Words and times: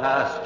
past, 0.00 0.40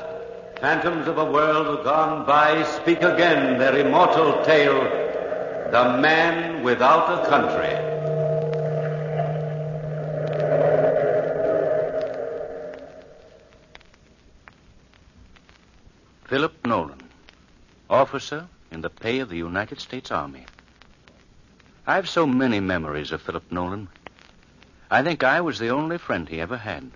phantoms 0.61 1.07
of 1.07 1.17
a 1.17 1.25
world 1.25 1.85
gone 1.85 2.27
by 2.27 2.65
speak 2.65 3.03
again 3.03 3.57
their 3.59 3.79
immortal 3.79 4.45
tale 4.45 4.83
The 5.71 5.99
Man 5.99 6.65
Without 6.65 7.07
a 7.09 7.29
Country. 7.29 7.95
Philip 16.25 16.67
Nolan, 16.67 17.01
officer 17.89 18.49
in 18.73 18.81
the 18.81 18.91
pay 18.91 19.21
of 19.21 19.29
the 19.29 19.37
United 19.37 19.81
States 19.81 20.11
Army. 20.11 20.47
I've 21.87 22.09
so 22.09 22.27
many 22.27 22.59
memories 22.59 23.13
of 23.13 23.23
Philip 23.23 23.53
Nolan. 23.53 23.87
I 24.91 25.05
think 25.05 25.23
I 25.23 25.43
was 25.43 25.61
the 25.61 25.69
only 25.69 25.99
friend 25.99 26.29
he 26.29 26.41
ever 26.41 26.57
had. 26.57 26.91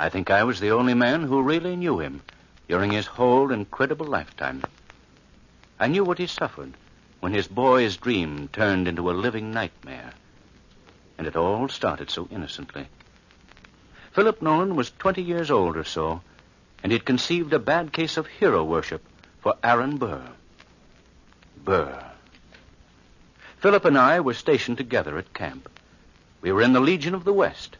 I 0.00 0.08
think 0.08 0.30
I 0.30 0.44
was 0.44 0.60
the 0.60 0.70
only 0.70 0.94
man 0.94 1.24
who 1.24 1.42
really 1.42 1.76
knew 1.76 2.00
him 2.00 2.22
during 2.68 2.90
his 2.90 3.04
whole 3.04 3.52
incredible 3.52 4.06
lifetime. 4.06 4.62
I 5.78 5.88
knew 5.88 6.04
what 6.04 6.16
he 6.16 6.26
suffered 6.26 6.72
when 7.20 7.34
his 7.34 7.46
boy's 7.46 7.98
dream 7.98 8.48
turned 8.48 8.88
into 8.88 9.10
a 9.10 9.12
living 9.12 9.50
nightmare. 9.50 10.12
And 11.18 11.26
it 11.26 11.36
all 11.36 11.68
started 11.68 12.08
so 12.10 12.26
innocently. 12.30 12.88
Philip 14.12 14.40
Nolan 14.40 14.74
was 14.74 14.90
20 14.90 15.20
years 15.20 15.50
old 15.50 15.76
or 15.76 15.84
so, 15.84 16.22
and 16.82 16.92
he'd 16.92 17.04
conceived 17.04 17.52
a 17.52 17.58
bad 17.58 17.92
case 17.92 18.16
of 18.16 18.26
hero 18.26 18.64
worship 18.64 19.04
for 19.42 19.56
Aaron 19.62 19.98
Burr. 19.98 20.26
Burr. 21.62 22.02
Philip 23.58 23.84
and 23.84 23.98
I 23.98 24.20
were 24.20 24.32
stationed 24.32 24.78
together 24.78 25.18
at 25.18 25.34
camp. 25.34 25.68
We 26.40 26.52
were 26.52 26.62
in 26.62 26.72
the 26.72 26.80
Legion 26.80 27.14
of 27.14 27.24
the 27.24 27.34
West, 27.34 27.76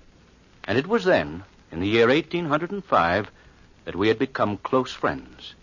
and 0.64 0.77
it 0.77 0.87
was 0.87 1.05
then, 1.05 1.44
in 1.72 1.80
the 1.80 1.88
year 1.88 2.08
1805, 2.08 3.30
that 3.84 3.96
we 3.96 4.08
had 4.08 4.18
become 4.18 4.56
close 4.56 4.92
friends. 4.92 5.54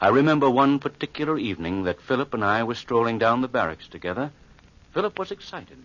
I 0.00 0.08
remember 0.08 0.50
one 0.50 0.78
particular 0.80 1.38
evening 1.38 1.84
that 1.84 2.00
Philip 2.00 2.34
and 2.34 2.44
I 2.44 2.64
were 2.64 2.74
strolling 2.74 3.18
down 3.18 3.40
the 3.40 3.48
barracks 3.48 3.88
together. 3.88 4.30
Philip 4.92 5.18
was 5.18 5.30
excited. 5.30 5.78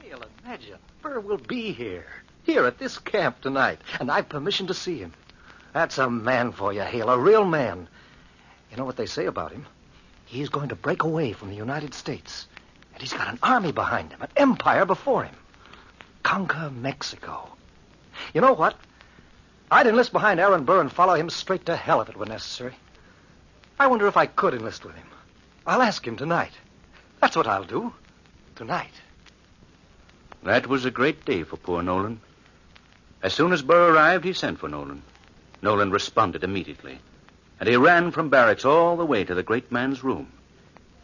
Hale, 0.00 0.22
imagine. 0.44 0.78
Burr 1.02 1.20
will 1.20 1.38
be 1.38 1.72
here. 1.72 2.06
Here 2.44 2.64
at 2.64 2.78
this 2.78 2.98
camp 2.98 3.40
tonight. 3.40 3.80
And 4.00 4.10
I've 4.10 4.28
permission 4.28 4.68
to 4.68 4.74
see 4.74 4.98
him. 4.98 5.12
That's 5.72 5.98
a 5.98 6.08
man 6.08 6.52
for 6.52 6.72
you, 6.72 6.82
Hale. 6.82 7.10
A 7.10 7.18
real 7.18 7.44
man. 7.44 7.88
You 8.70 8.76
know 8.76 8.84
what 8.84 8.96
they 8.96 9.06
say 9.06 9.26
about 9.26 9.52
him? 9.52 9.66
He's 10.24 10.48
going 10.48 10.70
to 10.70 10.76
break 10.76 11.02
away 11.02 11.32
from 11.32 11.50
the 11.50 11.56
United 11.56 11.94
States. 11.94 12.46
And 12.94 13.02
he's 13.02 13.12
got 13.12 13.28
an 13.28 13.38
army 13.42 13.72
behind 13.72 14.12
him, 14.12 14.22
an 14.22 14.30
empire 14.36 14.86
before 14.86 15.24
him. 15.24 15.36
Conquer 16.22 16.70
Mexico. 16.70 17.55
You 18.34 18.40
know 18.40 18.52
what? 18.52 18.76
I'd 19.70 19.86
enlist 19.86 20.12
behind 20.12 20.38
Aaron 20.38 20.64
Burr 20.64 20.80
and 20.80 20.92
follow 20.92 21.14
him 21.14 21.30
straight 21.30 21.66
to 21.66 21.76
hell 21.76 22.00
if 22.00 22.08
it 22.08 22.16
were 22.16 22.26
necessary. 22.26 22.74
I 23.78 23.88
wonder 23.88 24.06
if 24.06 24.16
I 24.16 24.26
could 24.26 24.54
enlist 24.54 24.84
with 24.84 24.94
him. 24.94 25.06
I'll 25.66 25.82
ask 25.82 26.06
him 26.06 26.16
tonight. 26.16 26.52
That's 27.20 27.36
what 27.36 27.46
I'll 27.46 27.64
do. 27.64 27.92
Tonight. 28.54 28.92
That 30.44 30.68
was 30.68 30.84
a 30.84 30.90
great 30.90 31.24
day 31.24 31.42
for 31.42 31.56
poor 31.56 31.82
Nolan. 31.82 32.20
As 33.22 33.34
soon 33.34 33.52
as 33.52 33.62
Burr 33.62 33.92
arrived, 33.92 34.24
he 34.24 34.32
sent 34.32 34.60
for 34.60 34.68
Nolan. 34.68 35.02
Nolan 35.60 35.90
responded 35.90 36.44
immediately, 36.44 37.00
and 37.58 37.68
he 37.68 37.76
ran 37.76 38.12
from 38.12 38.28
barracks 38.28 38.64
all 38.64 38.96
the 38.96 39.04
way 39.04 39.24
to 39.24 39.34
the 39.34 39.42
great 39.42 39.72
man's 39.72 40.04
room. 40.04 40.28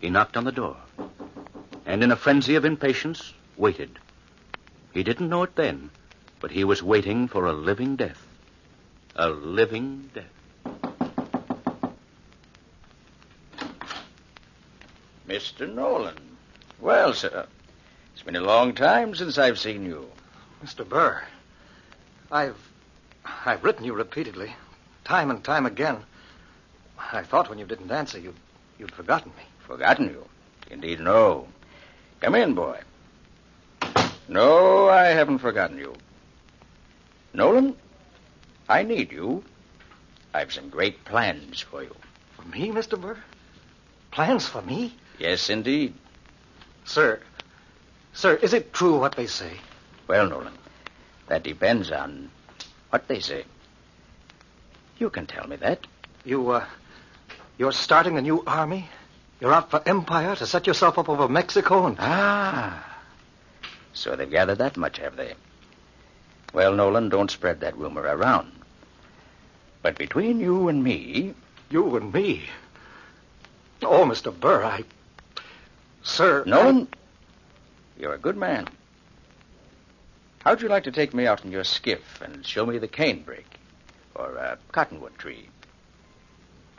He 0.00 0.10
knocked 0.10 0.36
on 0.36 0.44
the 0.44 0.52
door, 0.52 0.76
and 1.84 2.04
in 2.04 2.12
a 2.12 2.16
frenzy 2.16 2.54
of 2.54 2.64
impatience, 2.64 3.34
waited. 3.56 3.98
He 4.92 5.02
didn't 5.02 5.28
know 5.28 5.42
it 5.42 5.56
then, 5.56 5.90
but 6.42 6.50
he 6.50 6.64
was 6.64 6.82
waiting 6.82 7.28
for 7.28 7.46
a 7.46 7.52
living 7.52 7.94
death. 7.94 8.26
A 9.14 9.28
living 9.28 10.10
death. 10.12 10.24
Mr. 15.28 15.72
Nolan. 15.72 16.16
Well, 16.80 17.14
sir, 17.14 17.46
it's 18.12 18.22
been 18.22 18.34
a 18.34 18.40
long 18.40 18.74
time 18.74 19.14
since 19.14 19.38
I've 19.38 19.58
seen 19.58 19.86
you. 19.86 20.10
Mr. 20.64 20.86
Burr, 20.86 21.22
I've 22.32 22.58
I've 23.24 23.62
written 23.62 23.84
you 23.84 23.94
repeatedly, 23.94 24.52
time 25.04 25.30
and 25.30 25.44
time 25.44 25.64
again. 25.64 25.98
I 27.12 27.22
thought 27.22 27.50
when 27.50 27.60
you 27.60 27.66
didn't 27.66 27.92
answer, 27.92 28.18
you'd 28.18 28.34
you'd 28.80 28.90
forgotten 28.90 29.30
me. 29.36 29.44
Forgotten 29.60 30.06
you? 30.06 30.26
Indeed, 30.72 30.98
no. 30.98 31.46
Come 32.20 32.34
in, 32.34 32.54
boy. 32.54 32.80
No, 34.28 34.88
I 34.88 35.06
haven't 35.06 35.38
forgotten 35.38 35.78
you. 35.78 35.94
Nolan, 37.34 37.76
I 38.68 38.82
need 38.82 39.12
you. 39.12 39.42
I've 40.34 40.52
some 40.52 40.68
great 40.68 41.04
plans 41.04 41.60
for 41.60 41.82
you. 41.82 41.94
For 42.36 42.42
me, 42.42 42.70
Mr. 42.70 43.00
Burr? 43.00 43.18
Plans 44.10 44.46
for 44.46 44.62
me? 44.62 44.94
Yes, 45.18 45.50
indeed. 45.50 45.94
Sir, 46.84 47.20
sir, 48.12 48.34
is 48.36 48.52
it 48.52 48.72
true 48.72 48.98
what 48.98 49.16
they 49.16 49.26
say? 49.26 49.52
Well, 50.08 50.28
Nolan, 50.28 50.52
that 51.28 51.42
depends 51.42 51.90
on 51.90 52.30
what 52.90 53.08
they 53.08 53.20
say. 53.20 53.44
You 54.98 55.10
can 55.10 55.26
tell 55.26 55.46
me 55.46 55.56
that. 55.56 55.86
You, 56.24 56.50
uh, 56.50 56.66
you're 57.58 57.72
starting 57.72 58.18
a 58.18 58.22
new 58.22 58.42
army? 58.46 58.88
You're 59.40 59.52
out 59.52 59.70
for 59.70 59.82
empire 59.86 60.36
to 60.36 60.46
set 60.46 60.66
yourself 60.66 60.98
up 60.98 61.08
over 61.08 61.28
Mexico 61.28 61.86
and. 61.86 61.96
Ah. 61.98 62.88
So 63.92 64.16
they've 64.16 64.30
gathered 64.30 64.58
that 64.58 64.76
much, 64.76 64.98
have 64.98 65.16
they? 65.16 65.34
Well, 66.52 66.74
Nolan, 66.74 67.08
don't 67.08 67.30
spread 67.30 67.60
that 67.60 67.76
rumor 67.76 68.02
around. 68.02 68.52
But 69.82 69.98
between 69.98 70.40
you 70.40 70.68
and 70.68 70.84
me. 70.84 71.34
You 71.70 71.96
and 71.96 72.12
me? 72.12 72.44
Oh, 73.82 74.04
Mr. 74.04 74.38
Burr, 74.38 74.62
I. 74.62 74.84
Sir. 76.02 76.44
Nolan, 76.46 76.88
I... 76.92 78.00
you're 78.00 78.14
a 78.14 78.18
good 78.18 78.36
man. 78.36 78.68
How'd 80.44 80.60
you 80.60 80.68
like 80.68 80.84
to 80.84 80.92
take 80.92 81.14
me 81.14 81.26
out 81.26 81.44
in 81.44 81.52
your 81.52 81.64
skiff 81.64 82.20
and 82.20 82.44
show 82.44 82.66
me 82.66 82.78
the 82.78 82.88
canebrake 82.88 83.58
or 84.14 84.36
a 84.36 84.58
cottonwood 84.72 85.16
tree? 85.16 85.48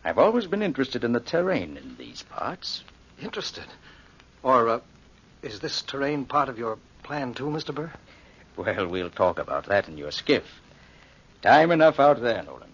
I've 0.04 0.20
always 0.20 0.48
been 0.48 0.62
interested 0.62 1.04
in 1.04 1.14
the 1.14 1.20
terrain 1.20 1.78
in 1.78 1.96
these 1.98 2.24
parts. 2.24 2.84
Interested? 3.22 3.66
Or 4.44 4.68
uh, 4.68 4.80
is 5.42 5.62
this 5.62 5.82
terrain 5.82 6.26
part 6.26 6.50
of 6.50 6.60
your 6.60 6.78
plan, 7.04 7.34
too, 7.34 7.46
Mr. 7.46 7.74
Burr? 7.74 7.92
Well, 8.56 8.88
we'll 8.88 9.10
talk 9.10 9.40
about 9.40 9.66
that 9.66 9.88
in 9.88 9.98
your 9.98 10.12
skiff. 10.12 10.62
Time 11.42 11.72
enough 11.72 12.00
out 12.00 12.22
there, 12.22 12.44
Nolan. 12.44 12.70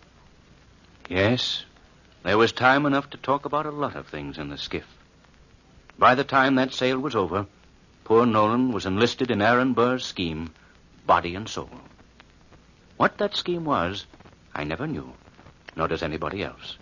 Yes, 1.10 1.64
there 2.24 2.38
was 2.38 2.52
time 2.52 2.86
enough 2.86 3.10
to 3.12 3.18
talk 3.18 3.46
about 3.46 3.66
a 3.66 3.72
lot 3.72 3.96
of 3.96 4.08
things 4.08 4.38
in 4.38 4.50
the 4.50 4.58
skiff. 4.58 4.86
By 5.98 6.16
the 6.16 6.24
time 6.24 6.56
that 6.56 6.74
sail 6.74 7.00
was 7.00 7.16
over, 7.16 7.46
poor 8.04 8.26
Nolan 8.26 8.72
was 8.72 8.86
enlisted 8.86 9.32
in 9.32 9.42
Aaron 9.42 9.74
Burr's 9.74 10.06
scheme, 10.06 10.54
body 11.06 11.36
and 11.36 11.48
soul. 11.48 11.70
What 12.98 13.18
that 13.18 13.36
scheme 13.36 13.64
was, 13.64 14.06
I 14.54 14.66
never 14.66 14.86
knew, 14.86 15.14
nor 15.76 15.88
does 15.88 16.04
anybody 16.04 16.44
else. 16.44 16.78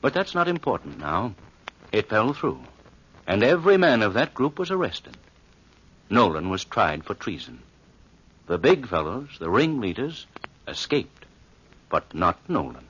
But 0.00 0.14
that's 0.14 0.34
not 0.34 0.48
important 0.48 0.98
now. 0.98 1.34
It 1.92 2.08
fell 2.08 2.32
through, 2.32 2.60
and 3.26 3.42
every 3.42 3.76
man 3.76 4.02
of 4.02 4.14
that 4.14 4.34
group 4.34 4.58
was 4.58 4.70
arrested. 4.70 5.16
Nolan 6.08 6.48
was 6.48 6.64
tried 6.64 7.04
for 7.04 7.14
treason. 7.14 7.60
The 8.50 8.58
big 8.58 8.88
fellows, 8.88 9.28
the 9.38 9.48
ringleaders, 9.48 10.26
escaped, 10.66 11.24
but 11.88 12.12
not 12.12 12.36
Nolan. 12.48 12.84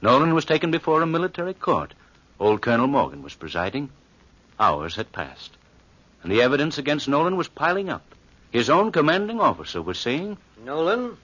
Nolan 0.00 0.34
was 0.34 0.44
taken 0.44 0.72
before 0.72 1.02
a 1.02 1.06
military 1.06 1.54
court. 1.54 1.94
Old 2.40 2.62
Colonel 2.62 2.88
Morgan 2.88 3.22
was 3.22 3.36
presiding. 3.36 3.90
Hours 4.58 4.96
had 4.96 5.12
passed, 5.12 5.52
and 6.24 6.32
the 6.32 6.42
evidence 6.42 6.78
against 6.78 7.06
Nolan 7.06 7.36
was 7.36 7.46
piling 7.46 7.90
up. 7.90 8.02
His 8.50 8.68
own 8.68 8.90
commanding 8.90 9.40
officer 9.40 9.80
was 9.80 10.00
saying, 10.00 10.36
Nolan, 10.64 11.16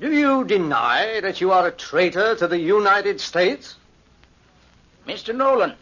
do 0.00 0.12
you 0.12 0.44
deny 0.44 1.20
that 1.20 1.40
you 1.40 1.52
are 1.52 1.68
a 1.68 1.70
traitor 1.70 2.34
to 2.34 2.48
the 2.48 2.58
United 2.58 3.20
States? 3.20 3.76
Mr. 5.06 5.32
Nolan, 5.32 5.74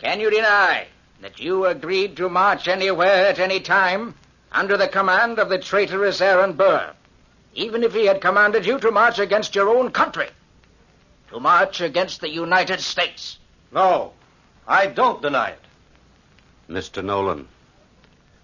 can 0.00 0.18
you 0.18 0.32
deny 0.32 0.88
that 1.20 1.38
you 1.38 1.66
agreed 1.66 2.16
to 2.16 2.28
march 2.28 2.66
anywhere 2.66 3.26
at 3.26 3.38
any 3.38 3.60
time 3.60 4.14
under 4.52 4.76
the 4.76 4.88
command 4.88 5.38
of 5.38 5.48
the 5.48 5.58
traitorous 5.58 6.20
Aaron 6.20 6.54
Burr, 6.54 6.92
even 7.54 7.82
if 7.82 7.92
he 7.92 8.06
had 8.06 8.20
commanded 8.20 8.66
you 8.66 8.78
to 8.78 8.90
march 8.90 9.18
against 9.18 9.54
your 9.54 9.68
own 9.68 9.90
country? 9.90 10.28
To 11.30 11.40
march 11.40 11.80
against 11.80 12.20
the 12.20 12.30
United 12.30 12.80
States? 12.80 13.38
No, 13.72 14.12
I 14.66 14.86
don't 14.86 15.22
deny 15.22 15.50
it. 15.50 15.60
Mr. 16.68 17.04
Nolan, 17.04 17.48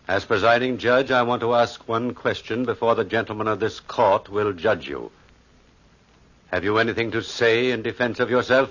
as 0.08 0.24
presiding 0.24 0.78
judge, 0.78 1.10
I 1.10 1.22
want 1.22 1.40
to 1.40 1.54
ask 1.54 1.86
one 1.88 2.14
question 2.14 2.64
before 2.64 2.94
the 2.94 3.04
gentlemen 3.04 3.48
of 3.48 3.58
this 3.58 3.80
court 3.80 4.28
will 4.28 4.52
judge 4.52 4.88
you. 4.88 5.10
Have 6.52 6.62
you 6.62 6.78
anything 6.78 7.10
to 7.10 7.22
say 7.22 7.72
in 7.72 7.82
defense 7.82 8.20
of 8.20 8.30
yourself? 8.30 8.70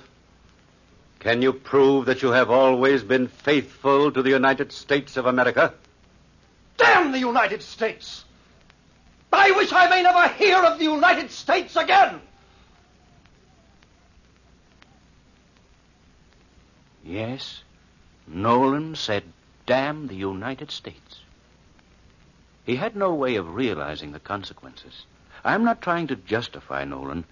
Can 1.19 1.41
you 1.41 1.51
prove 1.51 2.05
that 2.05 2.21
you 2.21 2.29
have 2.29 2.49
always 2.49 3.03
been 3.03 3.27
faithful 3.27 4.11
to 4.11 4.21
the 4.21 4.29
United 4.29 4.71
States 4.71 5.17
of 5.17 5.25
America? 5.25 5.73
Damn 6.77 7.11
the 7.11 7.19
United 7.19 7.61
States! 7.61 8.25
I 9.31 9.51
wish 9.51 9.71
I 9.73 9.89
may 9.89 10.01
never 10.01 10.27
hear 10.29 10.63
of 10.63 10.79
the 10.79 10.85
United 10.85 11.31
States 11.31 11.75
again! 11.75 12.21
Yes, 17.03 17.61
Nolan 18.27 18.95
said, 18.95 19.23
damn 19.65 20.07
the 20.07 20.15
United 20.15 20.71
States. 20.71 21.19
He 22.65 22.77
had 22.77 22.95
no 22.95 23.13
way 23.13 23.35
of 23.35 23.53
realizing 23.53 24.11
the 24.11 24.19
consequences. 24.19 25.05
I'm 25.43 25.63
not 25.63 25.81
trying 25.81 26.07
to 26.07 26.15
justify 26.15 26.83
Nolan. 26.83 27.25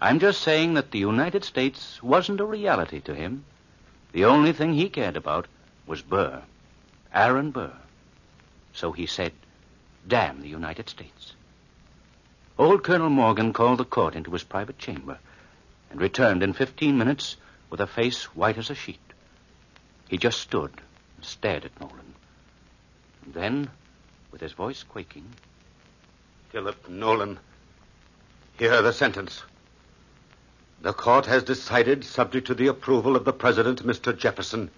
I'm 0.00 0.18
just 0.18 0.42
saying 0.42 0.74
that 0.74 0.90
the 0.90 0.98
United 0.98 1.44
States 1.44 2.02
wasn't 2.02 2.40
a 2.40 2.44
reality 2.44 3.00
to 3.00 3.14
him. 3.14 3.44
The 4.12 4.26
only 4.26 4.52
thing 4.52 4.74
he 4.74 4.90
cared 4.90 5.16
about 5.16 5.46
was 5.86 6.02
Burr, 6.02 6.42
Aaron 7.14 7.50
Burr. 7.50 7.72
So 8.74 8.92
he 8.92 9.06
said, 9.06 9.32
damn 10.06 10.40
the 10.40 10.48
United 10.48 10.90
States. 10.90 11.34
Old 12.58 12.84
Colonel 12.84 13.10
Morgan 13.10 13.52
called 13.52 13.78
the 13.78 13.84
court 13.84 14.14
into 14.14 14.32
his 14.32 14.44
private 14.44 14.78
chamber 14.78 15.18
and 15.90 16.00
returned 16.00 16.42
in 16.42 16.52
15 16.52 16.98
minutes 16.98 17.36
with 17.70 17.80
a 17.80 17.86
face 17.86 18.24
white 18.36 18.58
as 18.58 18.70
a 18.70 18.74
sheet. 18.74 19.00
He 20.08 20.18
just 20.18 20.40
stood 20.40 20.70
and 21.16 21.24
stared 21.24 21.64
at 21.64 21.80
Nolan. 21.80 22.14
And 23.24 23.34
then, 23.34 23.70
with 24.30 24.40
his 24.40 24.52
voice 24.52 24.82
quaking, 24.82 25.26
Philip 26.50 26.88
Nolan, 26.88 27.38
hear 28.58 28.82
the 28.82 28.92
sentence. 28.92 29.42
The 30.82 30.92
court 30.92 31.26
has 31.26 31.42
decided, 31.42 32.04
subject 32.04 32.48
to 32.48 32.54
the 32.54 32.66
approval 32.66 33.16
of 33.16 33.24
the 33.24 33.32
President, 33.32 33.84
Mr. 33.84 34.16
Jefferson, 34.16 34.70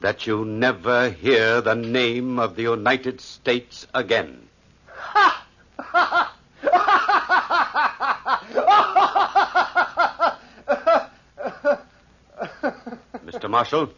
that 0.00 0.26
you 0.26 0.44
never 0.44 1.10
hear 1.10 1.60
the 1.60 1.74
name 1.74 2.38
of 2.38 2.54
the 2.56 2.62
United 2.62 3.20
States 3.20 3.86
again. 3.94 4.48
Mr. 13.24 13.50
Marshal, 13.50 13.92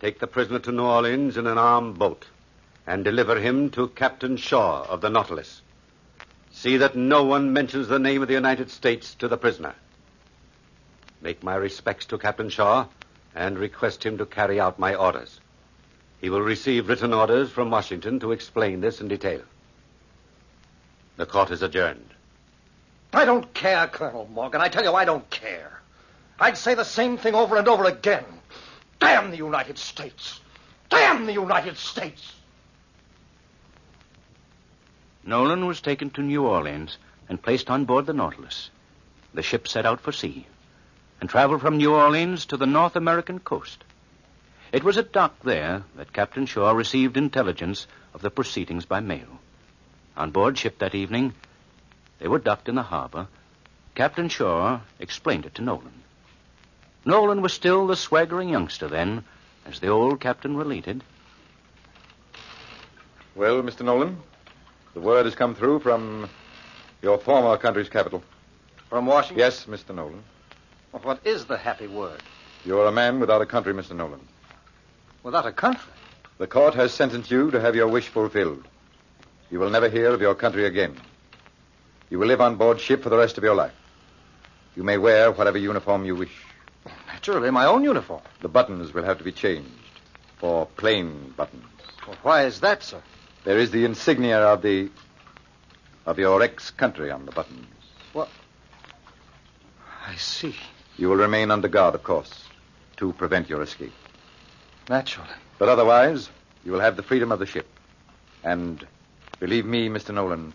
take 0.00 0.18
the 0.18 0.26
prisoner 0.26 0.58
to 0.58 0.72
New 0.72 0.84
Orleans 0.84 1.36
in 1.36 1.46
an 1.46 1.58
armed 1.58 1.98
boat 1.98 2.26
and 2.86 3.04
deliver 3.04 3.38
him 3.38 3.70
to 3.70 3.88
Captain 3.88 4.36
Shaw 4.36 4.84
of 4.88 5.00
the 5.00 5.10
Nautilus. 5.10 5.62
See 6.50 6.76
that 6.78 6.96
no 6.96 7.24
one 7.24 7.52
mentions 7.52 7.88
the 7.88 7.98
name 7.98 8.22
of 8.22 8.28
the 8.28 8.34
United 8.34 8.70
States 8.70 9.14
to 9.16 9.28
the 9.28 9.36
prisoner. 9.36 9.74
Make 11.22 11.42
my 11.42 11.54
respects 11.54 12.06
to 12.06 12.18
Captain 12.18 12.48
Shaw 12.48 12.86
and 13.34 13.58
request 13.58 14.04
him 14.04 14.18
to 14.18 14.26
carry 14.26 14.60
out 14.60 14.78
my 14.78 14.94
orders. 14.94 15.40
He 16.20 16.30
will 16.30 16.42
receive 16.42 16.88
written 16.88 17.14
orders 17.14 17.50
from 17.50 17.70
Washington 17.70 18.20
to 18.20 18.32
explain 18.32 18.80
this 18.80 19.00
in 19.00 19.08
detail. 19.08 19.42
The 21.16 21.26
court 21.26 21.50
is 21.50 21.62
adjourned. 21.62 22.10
I 23.12 23.24
don't 23.24 23.52
care, 23.54 23.86
Colonel 23.88 24.28
Morgan. 24.32 24.60
I 24.60 24.68
tell 24.68 24.84
you, 24.84 24.94
I 24.94 25.04
don't 25.04 25.28
care. 25.30 25.80
I'd 26.38 26.56
say 26.56 26.74
the 26.74 26.84
same 26.84 27.18
thing 27.18 27.34
over 27.34 27.56
and 27.56 27.68
over 27.68 27.84
again. 27.84 28.24
Damn 28.98 29.30
the 29.30 29.36
United 29.36 29.78
States. 29.78 30.40
Damn 30.88 31.26
the 31.26 31.32
United 31.32 31.76
States. 31.76 32.34
Nolan 35.24 35.66
was 35.66 35.80
taken 35.80 36.10
to 36.10 36.22
New 36.22 36.46
Orleans 36.46 36.98
and 37.28 37.42
placed 37.42 37.70
on 37.70 37.84
board 37.84 38.06
the 38.06 38.12
Nautilus. 38.12 38.70
The 39.34 39.42
ship 39.42 39.68
set 39.68 39.86
out 39.86 40.00
for 40.00 40.12
sea 40.12 40.46
and 41.20 41.28
traveled 41.28 41.60
from 41.60 41.76
New 41.76 41.92
Orleans 41.92 42.46
to 42.46 42.56
the 42.56 42.66
North 42.66 42.96
American 42.96 43.38
coast. 43.38 43.84
It 44.72 44.84
was 44.84 44.96
at 44.96 45.12
dock 45.12 45.40
there 45.42 45.84
that 45.96 46.12
Captain 46.12 46.46
Shaw 46.46 46.72
received 46.72 47.16
intelligence 47.16 47.86
of 48.14 48.22
the 48.22 48.30
proceedings 48.30 48.86
by 48.86 49.00
mail. 49.00 49.40
On 50.16 50.30
board 50.30 50.56
ship 50.58 50.78
that 50.78 50.94
evening, 50.94 51.34
they 52.18 52.28
were 52.28 52.38
docked 52.38 52.68
in 52.68 52.74
the 52.74 52.82
harbor. 52.82 53.26
Captain 53.94 54.28
Shaw 54.28 54.80
explained 54.98 55.46
it 55.46 55.56
to 55.56 55.62
Nolan. 55.62 56.02
Nolan 57.04 57.42
was 57.42 57.52
still 57.52 57.86
the 57.86 57.96
swaggering 57.96 58.48
youngster 58.48 58.88
then, 58.88 59.24
as 59.66 59.80
the 59.80 59.88
old 59.88 60.20
captain 60.20 60.56
related. 60.56 61.02
Well, 63.34 63.62
Mr. 63.62 63.82
Nolan, 63.82 64.18
the 64.94 65.00
word 65.00 65.24
has 65.24 65.34
come 65.34 65.54
through 65.54 65.80
from 65.80 66.28
your 67.02 67.18
former 67.18 67.56
country's 67.56 67.88
capital. 67.88 68.22
From 68.88 69.06
Washington? 69.06 69.38
Yes, 69.38 69.66
Mr. 69.66 69.94
Nolan. 69.94 70.22
What 70.92 71.20
is 71.24 71.46
the 71.46 71.56
happy 71.56 71.86
word? 71.86 72.22
You're 72.64 72.86
a 72.86 72.92
man 72.92 73.20
without 73.20 73.40
a 73.40 73.46
country, 73.46 73.72
Mr. 73.72 73.96
Nolan. 73.96 74.20
Without 75.22 75.46
a 75.46 75.52
country? 75.52 75.92
The 76.38 76.46
court 76.46 76.74
has 76.74 76.92
sentenced 76.92 77.30
you 77.30 77.50
to 77.50 77.60
have 77.60 77.74
your 77.74 77.88
wish 77.88 78.08
fulfilled. 78.08 78.66
You 79.50 79.58
will 79.58 79.70
never 79.70 79.88
hear 79.88 80.10
of 80.12 80.20
your 80.20 80.34
country 80.34 80.66
again. 80.66 80.96
You 82.08 82.18
will 82.18 82.28
live 82.28 82.40
on 82.40 82.56
board 82.56 82.80
ship 82.80 83.02
for 83.02 83.08
the 83.08 83.16
rest 83.16 83.38
of 83.38 83.44
your 83.44 83.54
life. 83.54 83.74
You 84.76 84.82
may 84.82 84.98
wear 84.98 85.32
whatever 85.32 85.58
uniform 85.58 86.04
you 86.04 86.16
wish. 86.16 86.32
Naturally, 87.06 87.50
my 87.50 87.66
own 87.66 87.84
uniform. 87.84 88.22
The 88.40 88.48
buttons 88.48 88.92
will 88.92 89.04
have 89.04 89.18
to 89.18 89.24
be 89.24 89.32
changed 89.32 89.68
for 90.38 90.66
plain 90.66 91.34
buttons. 91.36 91.64
Well, 92.06 92.16
why 92.22 92.44
is 92.46 92.60
that, 92.60 92.82
sir? 92.82 93.02
There 93.44 93.58
is 93.58 93.70
the 93.70 93.84
insignia 93.84 94.38
of 94.38 94.62
the 94.62 94.90
of 96.06 96.18
your 96.18 96.42
ex-country 96.42 97.10
on 97.10 97.26
the 97.26 97.32
buttons. 97.32 97.66
What? 98.12 98.28
I 100.06 100.16
see. 100.16 100.56
You 101.00 101.08
will 101.08 101.16
remain 101.16 101.50
under 101.50 101.66
guard, 101.66 101.94
of 101.94 102.02
course, 102.02 102.44
to 102.98 103.14
prevent 103.14 103.48
your 103.48 103.62
escape. 103.62 103.94
Naturally. 104.90 105.30
But 105.58 105.70
otherwise, 105.70 106.28
you 106.62 106.72
will 106.72 106.80
have 106.80 106.96
the 106.96 107.02
freedom 107.02 107.32
of 107.32 107.38
the 107.38 107.46
ship. 107.46 107.66
And 108.44 108.86
believe 109.38 109.64
me, 109.64 109.88
Mr. 109.88 110.12
Nolan, 110.12 110.52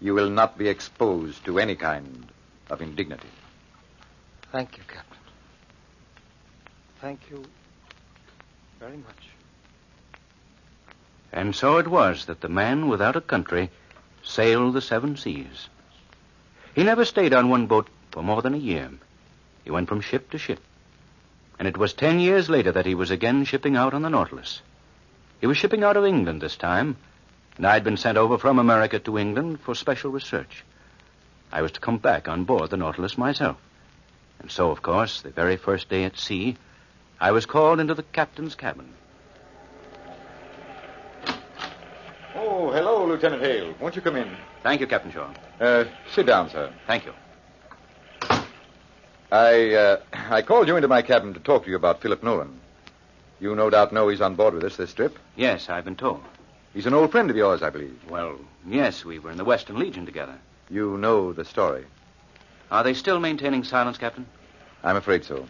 you 0.00 0.12
will 0.12 0.28
not 0.28 0.58
be 0.58 0.66
exposed 0.66 1.44
to 1.44 1.60
any 1.60 1.76
kind 1.76 2.26
of 2.68 2.82
indignity. 2.82 3.28
Thank 4.50 4.76
you, 4.76 4.82
Captain. 4.88 5.18
Thank 7.00 7.20
you 7.30 7.44
very 8.80 8.96
much. 8.96 9.28
And 11.32 11.54
so 11.54 11.78
it 11.78 11.86
was 11.86 12.24
that 12.24 12.40
the 12.40 12.48
man 12.48 12.88
without 12.88 13.14
a 13.14 13.20
country 13.20 13.70
sailed 14.24 14.74
the 14.74 14.82
seven 14.82 15.16
seas. 15.16 15.68
He 16.74 16.82
never 16.82 17.04
stayed 17.04 17.32
on 17.32 17.50
one 17.50 17.68
boat 17.68 17.88
for 18.10 18.24
more 18.24 18.42
than 18.42 18.54
a 18.54 18.58
year. 18.58 18.90
He 19.64 19.70
went 19.70 19.88
from 19.88 20.00
ship 20.00 20.30
to 20.30 20.38
ship. 20.38 20.60
And 21.58 21.68
it 21.68 21.76
was 21.76 21.92
ten 21.92 22.20
years 22.20 22.48
later 22.48 22.72
that 22.72 22.86
he 22.86 22.94
was 22.94 23.10
again 23.10 23.44
shipping 23.44 23.76
out 23.76 23.94
on 23.94 24.02
the 24.02 24.10
Nautilus. 24.10 24.62
He 25.40 25.46
was 25.46 25.56
shipping 25.56 25.84
out 25.84 25.96
of 25.96 26.04
England 26.04 26.40
this 26.40 26.56
time, 26.56 26.96
and 27.56 27.66
I'd 27.66 27.84
been 27.84 27.96
sent 27.96 28.18
over 28.18 28.38
from 28.38 28.58
America 28.58 28.98
to 29.00 29.18
England 29.18 29.60
for 29.60 29.74
special 29.74 30.10
research. 30.10 30.64
I 31.52 31.62
was 31.62 31.72
to 31.72 31.80
come 31.80 31.98
back 31.98 32.28
on 32.28 32.44
board 32.44 32.70
the 32.70 32.76
Nautilus 32.76 33.18
myself. 33.18 33.56
And 34.40 34.50
so, 34.50 34.70
of 34.70 34.82
course, 34.82 35.20
the 35.22 35.30
very 35.30 35.56
first 35.56 35.88
day 35.88 36.04
at 36.04 36.16
sea, 36.16 36.56
I 37.20 37.32
was 37.32 37.44
called 37.44 37.80
into 37.80 37.94
the 37.94 38.02
captain's 38.02 38.54
cabin. 38.54 38.94
Oh, 42.34 42.70
hello, 42.70 43.04
Lieutenant 43.06 43.42
Hale. 43.42 43.74
Won't 43.80 43.96
you 43.96 44.02
come 44.02 44.16
in? 44.16 44.34
Thank 44.62 44.80
you, 44.80 44.86
Captain 44.86 45.12
Shaw. 45.12 45.30
Uh, 45.60 45.84
sit 46.14 46.26
down, 46.26 46.48
sir. 46.48 46.72
Thank 46.86 47.04
you. 47.04 47.12
I, 49.32 49.74
uh, 49.74 50.00
I 50.12 50.42
called 50.42 50.66
you 50.66 50.76
into 50.76 50.88
my 50.88 51.02
cabin 51.02 51.34
to 51.34 51.40
talk 51.40 51.64
to 51.64 51.70
you 51.70 51.76
about 51.76 52.00
Philip 52.00 52.22
Nolan. 52.22 52.58
You 53.38 53.54
no 53.54 53.70
doubt 53.70 53.92
know 53.92 54.08
he's 54.08 54.20
on 54.20 54.34
board 54.34 54.54
with 54.54 54.64
us 54.64 54.76
this 54.76 54.92
trip. 54.92 55.18
Yes, 55.36 55.70
I've 55.70 55.84
been 55.84 55.96
told. 55.96 56.22
He's 56.74 56.86
an 56.86 56.94
old 56.94 57.10
friend 57.10 57.30
of 57.30 57.36
yours, 57.36 57.62
I 57.62 57.70
believe. 57.70 57.98
Well, 58.08 58.38
yes, 58.66 59.04
we 59.04 59.18
were 59.18 59.30
in 59.30 59.38
the 59.38 59.44
Western 59.44 59.78
Legion 59.78 60.04
together. 60.04 60.36
You 60.68 60.98
know 60.98 61.32
the 61.32 61.44
story. 61.44 61.84
Are 62.70 62.84
they 62.84 62.94
still 62.94 63.18
maintaining 63.18 63.64
silence, 63.64 63.98
Captain? 63.98 64.26
I'm 64.84 64.96
afraid 64.96 65.24
so. 65.24 65.46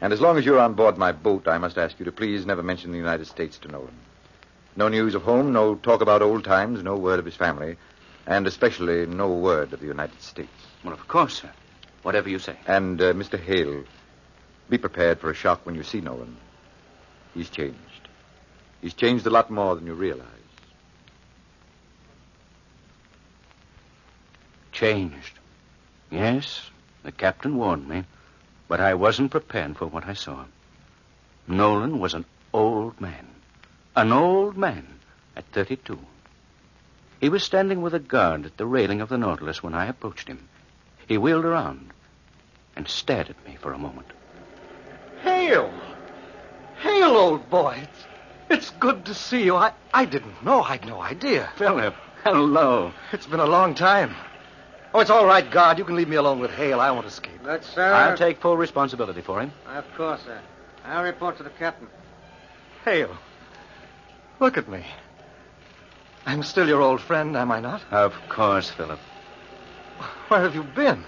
And 0.00 0.12
as 0.12 0.20
long 0.20 0.38
as 0.38 0.44
you're 0.44 0.58
on 0.58 0.74
board 0.74 0.98
my 0.98 1.12
boat, 1.12 1.46
I 1.46 1.58
must 1.58 1.78
ask 1.78 1.98
you 1.98 2.04
to 2.06 2.12
please 2.12 2.46
never 2.46 2.62
mention 2.62 2.90
the 2.90 2.98
United 2.98 3.26
States 3.26 3.58
to 3.58 3.68
Nolan. 3.68 3.94
No 4.74 4.88
news 4.88 5.14
of 5.14 5.22
home, 5.22 5.52
no 5.52 5.74
talk 5.76 6.00
about 6.00 6.22
old 6.22 6.44
times, 6.44 6.82
no 6.82 6.96
word 6.96 7.18
of 7.18 7.24
his 7.24 7.36
family, 7.36 7.76
and 8.26 8.46
especially 8.46 9.06
no 9.06 9.30
word 9.32 9.72
of 9.72 9.80
the 9.80 9.86
United 9.86 10.20
States. 10.20 10.50
Well, 10.82 10.94
of 10.94 11.06
course, 11.06 11.42
sir. 11.42 11.50
Whatever 12.02 12.28
you 12.28 12.38
say. 12.38 12.56
And, 12.66 13.00
uh, 13.00 13.12
Mr. 13.12 13.38
Hale, 13.38 13.84
be 14.68 14.78
prepared 14.78 15.20
for 15.20 15.30
a 15.30 15.34
shock 15.34 15.64
when 15.64 15.74
you 15.74 15.82
see 15.82 16.00
Nolan. 16.00 16.36
He's 17.34 17.50
changed. 17.50 17.78
He's 18.80 18.94
changed 18.94 19.26
a 19.26 19.30
lot 19.30 19.50
more 19.50 19.76
than 19.76 19.86
you 19.86 19.94
realize. 19.94 20.26
Changed. 24.72 25.38
Yes, 26.10 26.70
the 27.04 27.12
captain 27.12 27.56
warned 27.56 27.88
me, 27.88 28.04
but 28.68 28.80
I 28.80 28.94
wasn't 28.94 29.30
prepared 29.30 29.76
for 29.76 29.86
what 29.86 30.06
I 30.06 30.14
saw. 30.14 30.44
Nolan 31.46 32.00
was 32.00 32.14
an 32.14 32.24
old 32.52 33.00
man. 33.00 33.28
An 33.94 34.12
old 34.12 34.56
man 34.56 34.86
at 35.36 35.44
32. 35.46 35.98
He 37.20 37.28
was 37.28 37.44
standing 37.44 37.82
with 37.82 37.94
a 37.94 38.00
guard 38.00 38.46
at 38.46 38.56
the 38.56 38.66
railing 38.66 39.00
of 39.00 39.08
the 39.08 39.18
Nautilus 39.18 39.62
when 39.62 39.74
I 39.74 39.86
approached 39.86 40.28
him. 40.28 40.48
He 41.06 41.18
wheeled 41.18 41.44
around 41.44 41.90
and 42.76 42.88
stared 42.88 43.28
at 43.28 43.46
me 43.46 43.56
for 43.60 43.72
a 43.72 43.78
moment. 43.78 44.06
Hale! 45.22 45.72
Hale, 46.80 47.16
old 47.16 47.48
boy. 47.50 47.78
It's, 47.82 48.06
it's 48.48 48.70
good 48.70 49.04
to 49.06 49.14
see 49.14 49.44
you. 49.44 49.56
I, 49.56 49.72
I 49.92 50.04
didn't 50.04 50.44
know. 50.44 50.62
I'd 50.62 50.86
no 50.86 51.00
idea. 51.00 51.50
Philip, 51.56 51.94
hello. 52.24 52.92
It's 53.12 53.26
been 53.26 53.40
a 53.40 53.46
long 53.46 53.74
time. 53.74 54.14
Oh, 54.94 55.00
it's 55.00 55.10
all 55.10 55.26
right, 55.26 55.48
guard. 55.48 55.78
You 55.78 55.84
can 55.84 55.96
leave 55.96 56.08
me 56.08 56.16
alone 56.16 56.38
with 56.38 56.50
Hale. 56.50 56.80
I 56.80 56.90
won't 56.90 57.06
escape. 57.06 57.40
But, 57.42 57.64
sir. 57.64 57.92
I'll 57.92 58.16
take 58.16 58.40
full 58.40 58.56
responsibility 58.56 59.22
for 59.22 59.40
him. 59.40 59.52
Of 59.68 59.84
course, 59.96 60.22
sir. 60.22 60.40
I'll 60.84 61.04
report 61.04 61.36
to 61.38 61.42
the 61.42 61.50
captain. 61.50 61.88
Hale, 62.84 63.16
look 64.40 64.58
at 64.58 64.68
me. 64.68 64.84
I'm 66.26 66.42
still 66.42 66.66
your 66.68 66.82
old 66.82 67.00
friend, 67.00 67.36
am 67.36 67.52
I 67.52 67.60
not? 67.60 67.82
Of 67.92 68.14
course, 68.28 68.70
Philip. 68.70 68.98
Where 70.32 70.40
have 70.40 70.54
you 70.54 70.62
been? 70.62 71.04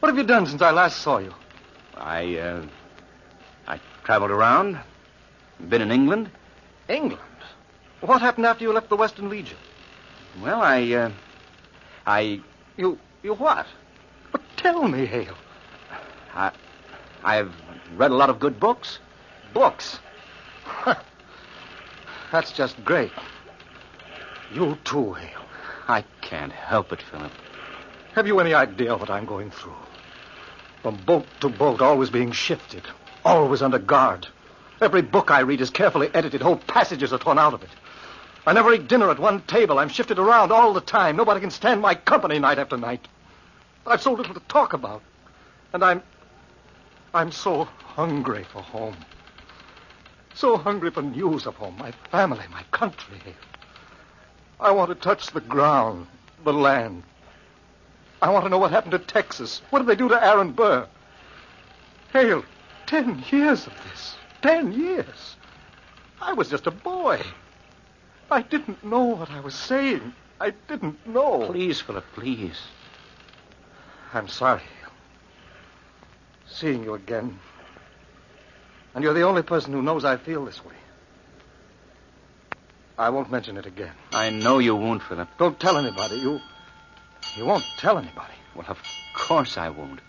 What 0.00 0.08
have 0.08 0.16
you 0.16 0.24
done 0.24 0.46
since 0.46 0.62
I 0.62 0.70
last 0.70 1.02
saw 1.02 1.18
you? 1.18 1.34
I, 1.94 2.36
uh, 2.38 2.64
I 3.66 3.78
traveled 4.04 4.30
around. 4.30 4.80
Been 5.68 5.82
in 5.82 5.92
England. 5.92 6.30
England? 6.88 7.20
What 8.00 8.22
happened 8.22 8.46
after 8.46 8.64
you 8.64 8.72
left 8.72 8.88
the 8.88 8.96
Western 8.96 9.28
Legion? 9.28 9.58
Well, 10.40 10.62
I, 10.62 10.92
uh, 10.92 11.10
I, 12.06 12.40
You, 12.78 12.98
you 13.22 13.34
what? 13.34 13.66
But 14.32 14.40
tell 14.56 14.88
me, 14.88 15.04
Hale. 15.04 15.36
I, 16.34 16.52
I've 17.22 17.52
read 17.98 18.12
a 18.12 18.16
lot 18.16 18.30
of 18.30 18.40
good 18.40 18.58
books. 18.58 18.98
Books. 19.52 19.98
That's 22.32 22.50
just 22.52 22.82
great. 22.82 23.12
You 24.54 24.78
too, 24.84 25.12
Hale. 25.12 25.44
I 25.86 26.02
can't 26.22 26.52
help 26.52 26.94
it, 26.94 27.02
Philip. 27.02 27.30
Have 28.14 28.26
you 28.26 28.40
any 28.40 28.52
idea 28.52 28.94
what 28.94 29.08
I'm 29.08 29.24
going 29.24 29.50
through? 29.50 29.74
From 30.82 30.96
boat 30.96 31.26
to 31.40 31.48
boat, 31.48 31.80
always 31.80 32.10
being 32.10 32.32
shifted, 32.32 32.82
always 33.24 33.62
under 33.62 33.78
guard. 33.78 34.26
Every 34.82 35.00
book 35.00 35.30
I 35.30 35.40
read 35.40 35.62
is 35.62 35.70
carefully 35.70 36.10
edited. 36.12 36.42
Whole 36.42 36.56
passages 36.56 37.12
are 37.14 37.18
torn 37.18 37.38
out 37.38 37.54
of 37.54 37.62
it. 37.62 37.70
I 38.46 38.52
never 38.52 38.74
eat 38.74 38.88
dinner 38.88 39.10
at 39.10 39.18
one 39.18 39.40
table. 39.42 39.78
I'm 39.78 39.88
shifted 39.88 40.18
around 40.18 40.52
all 40.52 40.74
the 40.74 40.80
time. 40.82 41.16
Nobody 41.16 41.40
can 41.40 41.50
stand 41.50 41.80
my 41.80 41.94
company 41.94 42.38
night 42.38 42.58
after 42.58 42.76
night. 42.76 43.06
I've 43.86 44.02
so 44.02 44.12
little 44.12 44.34
to 44.34 44.40
talk 44.40 44.74
about. 44.74 45.02
And 45.72 45.82
I'm. 45.82 46.02
I'm 47.14 47.30
so 47.30 47.64
hungry 47.64 48.44
for 48.44 48.60
home. 48.60 48.96
So 50.34 50.56
hungry 50.56 50.90
for 50.90 51.02
news 51.02 51.46
of 51.46 51.54
home, 51.56 51.76
my 51.78 51.92
family, 52.10 52.44
my 52.50 52.62
country. 52.72 53.20
I 54.60 54.70
want 54.72 54.90
to 54.90 54.94
touch 54.94 55.28
the 55.28 55.40
ground, 55.40 56.06
the 56.44 56.52
land. 56.52 57.04
I 58.22 58.30
want 58.30 58.44
to 58.44 58.48
know 58.48 58.58
what 58.58 58.70
happened 58.70 58.92
to 58.92 59.00
Texas. 59.00 59.60
What 59.70 59.80
did 59.80 59.88
they 59.88 59.96
do 59.96 60.08
to 60.08 60.24
Aaron 60.24 60.52
Burr? 60.52 60.86
Hale, 62.12 62.44
ten 62.86 63.24
years 63.32 63.66
of 63.66 63.72
this. 63.82 64.14
Ten 64.40 64.72
years. 64.72 65.36
I 66.20 66.32
was 66.32 66.48
just 66.48 66.68
a 66.68 66.70
boy. 66.70 67.20
I 68.30 68.42
didn't 68.42 68.84
know 68.84 69.06
what 69.06 69.30
I 69.30 69.40
was 69.40 69.56
saying. 69.56 70.14
I 70.40 70.50
didn't 70.68 71.04
know. 71.04 71.46
Please, 71.46 71.80
Philip, 71.80 72.04
please. 72.14 72.60
I'm 74.14 74.28
sorry. 74.28 74.62
Seeing 76.46 76.84
you 76.84 76.94
again. 76.94 77.40
And 78.94 79.02
you're 79.02 79.14
the 79.14 79.22
only 79.22 79.42
person 79.42 79.72
who 79.72 79.82
knows 79.82 80.04
I 80.04 80.16
feel 80.16 80.44
this 80.44 80.64
way. 80.64 80.74
I 82.96 83.10
won't 83.10 83.32
mention 83.32 83.56
it 83.56 83.66
again. 83.66 83.94
I 84.12 84.30
know 84.30 84.60
you 84.60 84.76
won't, 84.76 85.02
Philip. 85.02 85.28
Don't 85.38 85.58
tell 85.58 85.76
anybody. 85.76 86.18
You. 86.18 86.40
You 87.36 87.46
won't 87.46 87.64
tell 87.76 87.98
anybody. 87.98 88.34
Well, 88.54 88.66
of 88.68 88.78
course 89.12 89.56
I 89.56 89.70
won't. 89.70 90.00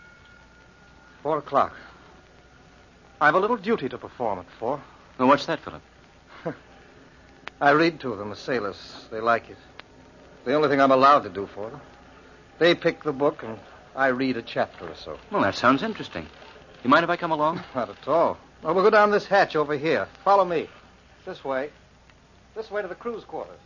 Four 1.22 1.38
o'clock. 1.38 1.74
I've 3.22 3.36
a 3.36 3.40
little 3.40 3.58
duty 3.58 3.88
to 3.90 3.98
perform 3.98 4.40
at 4.40 4.46
four. 4.60 4.82
Well, 5.18 5.28
what's 5.28 5.46
that, 5.46 5.60
Philip? 5.62 5.82
I 7.62 7.72
read 7.72 8.02
to 8.02 8.16
them, 8.16 8.30
the 8.30 8.36
sailors. 8.36 9.08
They 9.12 9.22
like 9.22 9.50
it. 9.50 9.58
The 10.44 10.54
only 10.54 10.68
thing 10.68 10.82
I'm 10.82 10.92
allowed 10.92 11.22
to 11.22 11.30
do 11.30 11.48
for 11.48 11.70
them. 11.70 11.80
They 12.60 12.76
pick 12.76 13.04
the 13.04 13.14
book, 13.14 13.44
and 13.44 13.58
I 13.96 14.08
read 14.08 14.36
a 14.36 14.42
chapter 14.42 14.90
or 14.90 14.96
so. 14.96 15.18
Well, 15.32 15.42
that 15.42 15.56
sounds 15.56 15.84
interesting. 15.84 16.28
You 16.84 16.90
mind 16.90 17.06
if 17.06 17.10
I 17.10 17.16
come 17.16 17.32
along? 17.32 17.64
Not 17.76 17.90
at 17.90 18.08
all. 18.08 18.38
Well, 18.62 18.74
we'll 18.74 18.84
go 18.84 18.90
down 18.90 19.12
this 19.12 19.26
hatch 19.26 19.56
over 19.56 19.78
here. 19.78 20.08
Follow 20.24 20.44
me. 20.44 20.68
This 21.26 21.44
way. 21.44 21.70
This 22.56 22.70
way 22.70 22.82
to 22.82 22.88
the 22.88 22.96
crew's 22.96 23.24
quarters. 23.24 23.60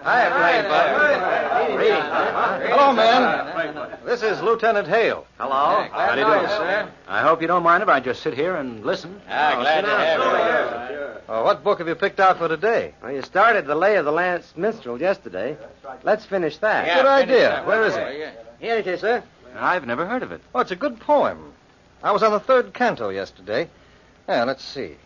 Hi, 0.00 0.24
Hello, 2.68 2.92
man. 2.92 3.98
This 4.04 4.22
is 4.22 4.40
Lieutenant 4.40 4.88
Hale. 4.88 5.26
Hello. 5.38 5.86
How 5.92 6.14
do 6.14 6.20
you 6.20 6.26
do, 6.26 6.48
sir? 6.48 6.90
I 7.06 7.22
hope 7.22 7.40
you 7.40 7.46
don't 7.46 7.62
mind 7.62 7.82
if 7.82 7.88
I 7.88 8.00
just 8.00 8.22
sit 8.22 8.34
here 8.34 8.56
and 8.56 8.84
listen. 8.84 9.20
Ah, 9.28 9.56
glad 9.60 9.82
to 9.82 9.88
have 9.88 10.90
you. 10.90 11.32
Uh, 11.32 11.42
what 11.42 11.62
book 11.62 11.78
have 11.78 11.86
you 11.88 11.94
picked 11.94 12.18
out 12.20 12.38
for 12.38 12.48
today? 12.48 12.94
Well, 13.02 13.12
you 13.12 13.22
started 13.22 13.66
the 13.66 13.74
Lay 13.74 13.96
of 13.96 14.04
the 14.04 14.12
Last 14.12 14.56
Minstrel 14.56 15.00
yesterday. 15.00 15.56
Let's 16.02 16.24
finish 16.26 16.56
that. 16.58 16.96
Good 16.96 17.06
idea. 17.06 17.62
Where 17.64 17.84
is 17.84 17.94
it? 17.94 18.34
Here 18.58 18.78
it 18.78 18.86
is, 18.86 19.00
sir. 19.00 19.22
I've 19.56 19.86
never 19.86 20.06
heard 20.06 20.22
of 20.22 20.32
it. 20.32 20.40
Oh, 20.54 20.60
it's 20.60 20.70
a 20.70 20.76
good 20.76 20.98
poem. 21.00 21.52
I 22.02 22.10
was 22.12 22.22
on 22.22 22.32
the 22.32 22.40
third 22.40 22.74
canto 22.74 23.10
yesterday. 23.10 23.68
Yeah, 24.28 24.44
let's 24.44 24.64
see. 24.64 24.96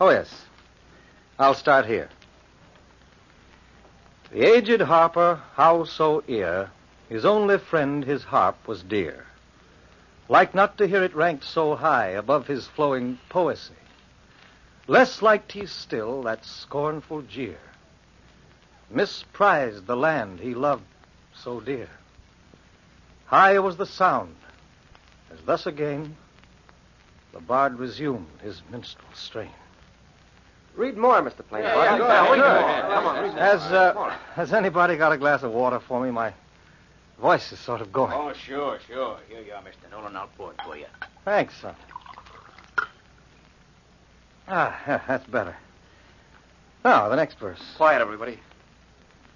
Oh, 0.00 0.10
yes. 0.10 0.44
I'll 1.38 1.54
start 1.54 1.86
here. 1.86 2.08
The 4.30 4.44
aged 4.44 4.82
harper, 4.82 5.40
how 5.54 5.84
so 5.84 6.22
ear, 6.28 6.70
his 7.08 7.24
only 7.24 7.58
friend 7.58 8.04
his 8.04 8.22
harp 8.22 8.68
was 8.68 8.84
dear. 8.84 9.26
Like 10.28 10.54
not 10.54 10.78
to 10.78 10.86
hear 10.86 11.02
it 11.02 11.16
ranked 11.16 11.44
so 11.44 11.74
high 11.74 12.10
above 12.10 12.46
his 12.46 12.68
flowing 12.68 13.18
poesy. 13.28 13.74
Less 14.86 15.20
liked 15.20 15.50
he 15.52 15.66
still 15.66 16.22
that 16.22 16.44
scornful 16.44 17.22
jeer. 17.22 17.58
Misprized 18.92 19.86
the 19.86 19.96
land 19.96 20.38
he 20.38 20.54
loved 20.54 20.84
so 21.34 21.60
dear. 21.60 21.88
High 23.26 23.58
was 23.58 23.76
the 23.76 23.86
sound, 23.86 24.36
as 25.32 25.40
thus 25.42 25.66
again 25.66 26.16
the 27.32 27.40
bard 27.40 27.78
resumed 27.80 28.28
his 28.42 28.62
minstrel 28.70 29.08
strain. 29.12 29.59
Read 30.76 30.96
more, 30.96 31.20
Mr. 31.20 31.46
Plain. 31.46 31.64
Come 31.64 33.06
on, 33.06 33.30
Has, 33.36 33.60
uh, 33.72 34.16
has 34.34 34.52
anybody 34.52 34.96
got 34.96 35.12
a 35.12 35.18
glass 35.18 35.42
of 35.42 35.52
water 35.52 35.80
for 35.80 36.02
me? 36.02 36.10
My 36.10 36.32
voice 37.20 37.52
is 37.52 37.58
sort 37.58 37.80
of 37.80 37.92
going. 37.92 38.12
Oh, 38.12 38.32
sure, 38.32 38.78
sure. 38.86 39.18
Here 39.28 39.42
you 39.42 39.52
are, 39.52 39.62
Mr. 39.62 39.90
Nolan. 39.90 40.16
I'll 40.16 40.28
pour 40.36 40.52
it 40.52 40.60
for 40.64 40.76
you. 40.76 40.86
Thanks, 41.24 41.54
son. 41.60 41.74
Ah, 44.48 44.80
yeah, 44.86 45.00
that's 45.06 45.26
better. 45.26 45.56
Now, 46.84 47.08
the 47.08 47.16
next 47.16 47.38
verse. 47.38 47.60
Quiet, 47.76 48.00
everybody. 48.00 48.40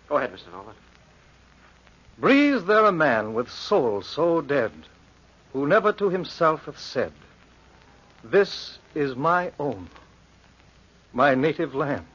Go 0.09 0.17
ahead, 0.17 0.33
Mr. 0.33 0.51
Nolan. 0.53 0.75
Breathes 2.19 2.65
there 2.65 2.85
a 2.85 2.93
man 2.93 3.35
with 3.35 3.51
soul 3.51 4.03
so 4.03 4.41
dead, 4.41 4.73
who 5.53 5.67
never 5.67 5.93
to 5.93 6.11
himself 6.11 6.65
hath 6.65 6.79
said, 6.79 7.13
This 8.23 8.79
is 8.95 9.15
my 9.17 9.53
own, 9.59 9.89
my 11.15 11.35
native 11.35 11.75
land, 11.75 12.07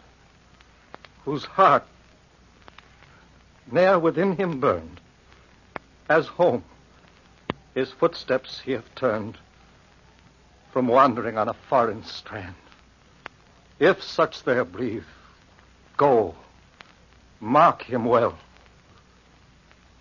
whose 1.23 1.45
heart 1.45 1.83
ne'er 3.71 3.97
within 3.97 4.35
him 4.35 4.59
burned, 4.59 4.99
as 6.09 6.27
home 6.27 6.63
his 7.73 7.91
footsteps 7.91 8.59
he 8.59 8.73
hath 8.73 8.93
turned 8.95 9.37
from 10.71 10.87
wandering 10.87 11.37
on 11.37 11.47
a 11.47 11.53
foreign 11.53 12.03
strand. 12.03 12.55
If 13.79 14.03
such 14.03 14.43
there 14.43 14.65
breathe, 14.65 15.05
go, 15.95 16.35
mark 17.39 17.83
him 17.83 18.03
well. 18.03 18.37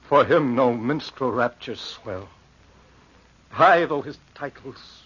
For 0.09 0.25
him 0.25 0.57
no 0.57 0.75
minstrel 0.75 1.31
raptures 1.31 1.81
swell. 1.81 2.28
High 3.50 3.85
though 3.85 4.02
his 4.02 4.19
titles, 4.35 5.02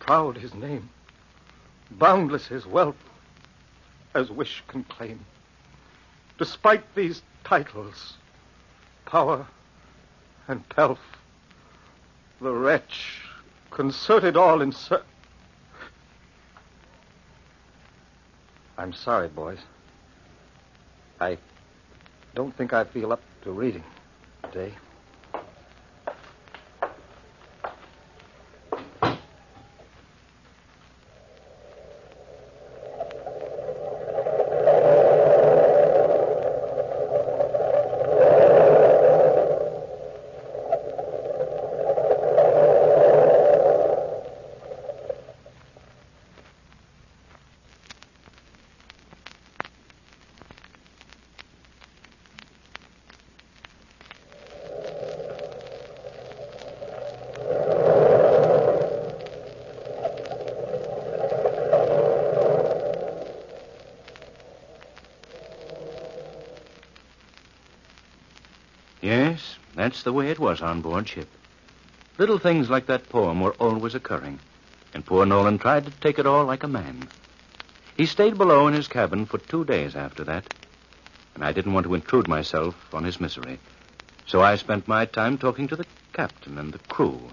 proud 0.00 0.36
his 0.36 0.54
name, 0.54 0.90
boundless 1.90 2.46
his 2.46 2.66
wealth, 2.66 2.96
as 4.14 4.30
wish 4.30 4.62
can 4.68 4.84
claim. 4.84 5.24
Despite 6.38 6.94
these 6.94 7.22
titles, 7.44 8.16
power 9.06 9.46
and 10.46 10.66
pelf, 10.68 11.00
the 12.40 12.52
wretch 12.52 13.22
concerted 13.70 14.36
all 14.36 14.62
in 14.62 14.72
ser- 14.72 15.02
I'm 18.76 18.92
sorry, 18.92 19.28
boys. 19.28 19.58
I 21.20 21.38
don't 22.34 22.56
think 22.56 22.72
I 22.72 22.84
feel 22.84 23.12
up 23.12 23.22
to 23.42 23.50
reading 23.50 23.82
today. 24.44 24.72
That's 69.88 70.02
the 70.02 70.12
way 70.12 70.28
it 70.28 70.38
was 70.38 70.60
on 70.60 70.82
board 70.82 71.08
ship. 71.08 71.30
Little 72.18 72.36
things 72.36 72.68
like 72.68 72.84
that 72.88 73.08
poem 73.08 73.40
were 73.40 73.54
always 73.54 73.94
occurring, 73.94 74.38
and 74.92 75.02
poor 75.02 75.24
Nolan 75.24 75.56
tried 75.56 75.86
to 75.86 75.90
take 75.90 76.18
it 76.18 76.26
all 76.26 76.44
like 76.44 76.62
a 76.62 76.68
man. 76.68 77.08
He 77.96 78.04
stayed 78.04 78.36
below 78.36 78.68
in 78.68 78.74
his 78.74 78.86
cabin 78.86 79.24
for 79.24 79.38
two 79.38 79.64
days 79.64 79.96
after 79.96 80.24
that, 80.24 80.52
and 81.34 81.42
I 81.42 81.52
didn't 81.52 81.72
want 81.72 81.86
to 81.86 81.94
intrude 81.94 82.28
myself 82.28 82.74
on 82.92 83.02
his 83.02 83.18
misery. 83.18 83.60
So 84.26 84.42
I 84.42 84.56
spent 84.56 84.86
my 84.86 85.06
time 85.06 85.38
talking 85.38 85.68
to 85.68 85.76
the 85.76 85.86
captain 86.12 86.58
and 86.58 86.70
the 86.70 86.80
crew. 86.80 87.30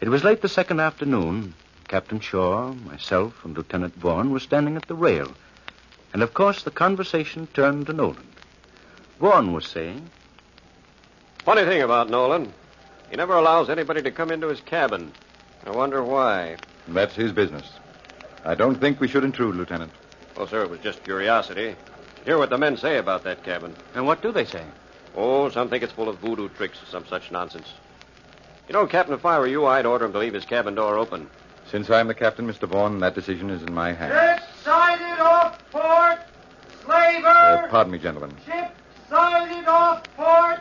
It 0.00 0.08
was 0.08 0.24
late 0.24 0.42
the 0.42 0.48
second 0.48 0.80
afternoon. 0.80 1.54
Captain 1.86 2.18
Shaw, 2.18 2.72
myself, 2.72 3.44
and 3.44 3.56
Lieutenant 3.56 3.94
Vaughn 3.94 4.32
were 4.32 4.40
standing 4.40 4.74
at 4.74 4.88
the 4.88 4.96
rail. 4.96 5.30
And 6.12 6.20
of 6.20 6.34
course 6.34 6.64
the 6.64 6.72
conversation 6.72 7.46
turned 7.46 7.86
to 7.86 7.92
Nolan. 7.92 8.26
Vaughn 9.20 9.52
was 9.52 9.68
saying, 9.68 10.10
Funny 11.44 11.64
thing 11.64 11.82
about 11.82 12.08
Nolan. 12.08 12.52
He 13.10 13.16
never 13.16 13.34
allows 13.34 13.68
anybody 13.68 14.00
to 14.02 14.10
come 14.10 14.30
into 14.30 14.48
his 14.48 14.60
cabin. 14.62 15.12
I 15.66 15.70
wonder 15.70 16.02
why. 16.02 16.56
That's 16.88 17.14
his 17.14 17.32
business. 17.32 17.70
I 18.44 18.54
don't 18.54 18.76
think 18.80 18.98
we 19.00 19.08
should 19.08 19.24
intrude, 19.24 19.54
Lieutenant. 19.54 19.92
Well, 20.36 20.46
sir, 20.46 20.62
it 20.62 20.70
was 20.70 20.80
just 20.80 21.04
curiosity. 21.04 21.76
Hear 22.24 22.38
what 22.38 22.48
the 22.50 22.58
men 22.58 22.76
say 22.78 22.96
about 22.96 23.24
that 23.24 23.44
cabin. 23.44 23.74
And 23.94 24.06
what 24.06 24.22
do 24.22 24.32
they 24.32 24.46
say? 24.46 24.64
Oh, 25.14 25.50
some 25.50 25.68
think 25.68 25.82
it's 25.82 25.92
full 25.92 26.08
of 26.08 26.18
voodoo 26.18 26.48
tricks 26.48 26.82
or 26.82 26.86
some 26.86 27.06
such 27.06 27.30
nonsense. 27.30 27.72
You 28.66 28.72
know, 28.72 28.86
Captain, 28.86 29.14
if 29.14 29.26
I 29.26 29.38
were 29.38 29.46
you, 29.46 29.66
I'd 29.66 29.86
order 29.86 30.06
him 30.06 30.12
to 30.12 30.18
leave 30.18 30.32
his 30.32 30.46
cabin 30.46 30.74
door 30.74 30.96
open. 30.96 31.28
Since 31.70 31.90
I'm 31.90 32.08
the 32.08 32.14
captain, 32.14 32.46
Mr. 32.46 32.66
Vaughan, 32.66 33.00
that 33.00 33.14
decision 33.14 33.50
is 33.50 33.62
in 33.62 33.74
my 33.74 33.92
hands. 33.92 34.40
Ship 34.40 34.48
sighted 34.62 35.20
off 35.20 35.58
port. 35.70 36.18
Slaver. 36.84 37.26
Uh, 37.26 37.68
pardon 37.68 37.92
me, 37.92 37.98
gentlemen. 37.98 38.34
Ship 38.46 38.70
sighted 39.10 39.66
off 39.68 40.02
port. 40.16 40.60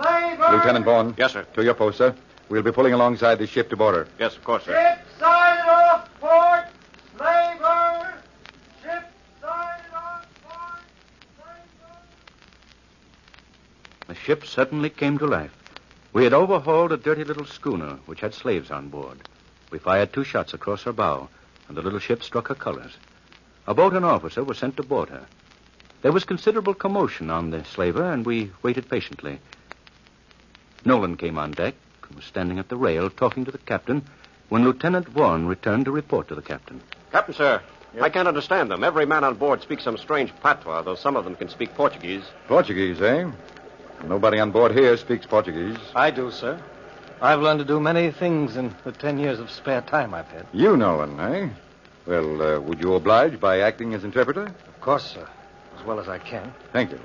Slaver. 0.00 0.56
Lieutenant 0.56 0.84
Vaughn. 0.84 1.14
Yes, 1.16 1.32
sir. 1.32 1.44
To 1.54 1.64
your 1.64 1.74
post, 1.74 1.98
sir. 1.98 2.14
We'll 2.48 2.62
be 2.62 2.72
pulling 2.72 2.92
alongside 2.92 3.38
the 3.38 3.46
ship 3.46 3.70
to 3.70 3.76
board 3.76 3.94
her. 3.94 4.06
Yes, 4.18 4.36
of 4.36 4.44
course, 4.44 4.64
sir. 4.64 4.72
Ship 4.72 5.06
sighted 5.18 5.68
off 5.68 6.08
port. 6.20 6.66
Slaver. 7.16 8.14
Ship 8.82 9.04
sighted 9.40 9.94
off 9.94 10.26
port. 10.42 10.80
Slaver. 11.36 11.98
The 14.08 14.14
ship 14.14 14.44
suddenly 14.44 14.90
came 14.90 15.18
to 15.18 15.26
life. 15.26 15.56
We 16.12 16.24
had 16.24 16.34
overhauled 16.34 16.92
a 16.92 16.98
dirty 16.98 17.24
little 17.24 17.46
schooner 17.46 17.98
which 18.04 18.20
had 18.20 18.34
slaves 18.34 18.70
on 18.70 18.88
board. 18.88 19.18
We 19.70 19.78
fired 19.78 20.12
two 20.12 20.24
shots 20.24 20.52
across 20.52 20.82
her 20.82 20.92
bow, 20.92 21.30
and 21.68 21.76
the 21.76 21.82
little 21.82 21.98
ship 21.98 22.22
struck 22.22 22.48
her 22.48 22.54
colors. 22.54 22.98
A 23.66 23.72
boat 23.72 23.94
and 23.94 24.04
officer 24.04 24.44
were 24.44 24.52
sent 24.52 24.76
to 24.76 24.82
board 24.82 25.08
her. 25.08 25.24
There 26.02 26.12
was 26.12 26.24
considerable 26.24 26.74
commotion 26.74 27.30
on 27.30 27.50
the 27.50 27.64
slaver, 27.64 28.12
and 28.12 28.26
we 28.26 28.50
waited 28.62 28.90
patiently. 28.90 29.38
Nolan 30.84 31.16
came 31.16 31.38
on 31.38 31.52
deck 31.52 31.74
and 32.06 32.16
was 32.16 32.24
standing 32.24 32.58
at 32.58 32.68
the 32.68 32.76
rail 32.76 33.08
talking 33.10 33.44
to 33.44 33.50
the 33.50 33.58
captain 33.58 34.04
when 34.48 34.64
Lieutenant 34.64 35.08
Vaughn 35.08 35.46
returned 35.46 35.84
to 35.86 35.90
report 35.90 36.28
to 36.28 36.34
the 36.34 36.42
captain. 36.42 36.80
Captain, 37.10 37.34
sir, 37.34 37.62
I 38.00 38.08
can't 38.08 38.28
understand 38.28 38.70
them. 38.70 38.84
Every 38.84 39.06
man 39.06 39.24
on 39.24 39.34
board 39.36 39.62
speaks 39.62 39.84
some 39.84 39.98
strange 39.98 40.32
patois, 40.42 40.82
though 40.82 40.94
some 40.94 41.16
of 41.16 41.24
them 41.24 41.36
can 41.36 41.48
speak 41.48 41.74
Portuguese. 41.74 42.24
Portuguese, 42.48 43.00
eh? 43.00 43.30
Nobody 44.06 44.40
on 44.40 44.50
board 44.50 44.72
here 44.72 44.96
speaks 44.96 45.26
Portuguese. 45.26 45.76
I 45.94 46.10
do, 46.10 46.30
sir. 46.30 46.60
I've 47.20 47.40
learned 47.40 47.60
to 47.60 47.64
do 47.64 47.78
many 47.78 48.10
things 48.10 48.56
in 48.56 48.74
the 48.84 48.90
ten 48.92 49.18
years 49.18 49.38
of 49.38 49.50
spare 49.50 49.80
time 49.82 50.12
I've 50.12 50.26
had. 50.28 50.46
You, 50.52 50.76
Nolan, 50.76 51.20
eh? 51.20 51.48
Well, 52.06 52.42
uh, 52.42 52.60
would 52.60 52.80
you 52.80 52.94
oblige 52.94 53.38
by 53.38 53.60
acting 53.60 53.94
as 53.94 54.02
interpreter? 54.02 54.46
Of 54.46 54.80
course, 54.80 55.04
sir. 55.14 55.28
As 55.78 55.86
well 55.86 56.00
as 56.00 56.08
I 56.08 56.18
can. 56.18 56.52
Thank 56.72 56.90
you. 56.90 57.00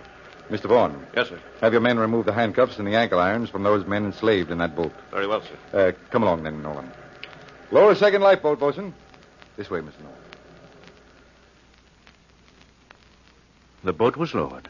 Mr. 0.49 0.63
Vaughn, 0.69 1.05
Yes, 1.15 1.27
sir. 1.29 1.39
have 1.61 1.73
your 1.73 1.81
men 1.81 1.99
remove 1.99 2.25
the 2.25 2.31
handcuffs 2.33 2.77
and 2.79 2.87
the 2.87 2.95
ankle 2.95 3.19
irons 3.19 3.49
from 3.49 3.63
those 3.63 3.85
men 3.85 4.05
enslaved 4.05 4.49
in 4.49 4.57
that 4.59 4.75
boat. 4.75 4.93
Very 5.11 5.27
well, 5.27 5.41
sir. 5.41 5.57
Uh, 5.77 5.91
come 6.09 6.23
along 6.23 6.43
then, 6.43 6.61
Nolan. 6.61 6.89
Lower 7.71 7.95
second 7.95 8.21
lifeboat, 8.21 8.59
bosun. 8.59 8.93
This 9.57 9.69
way, 9.69 9.79
Mr. 9.79 9.99
Nolan. 9.99 10.15
The 13.83 13.93
boat 13.93 14.15
was 14.15 14.33
lowered, 14.33 14.69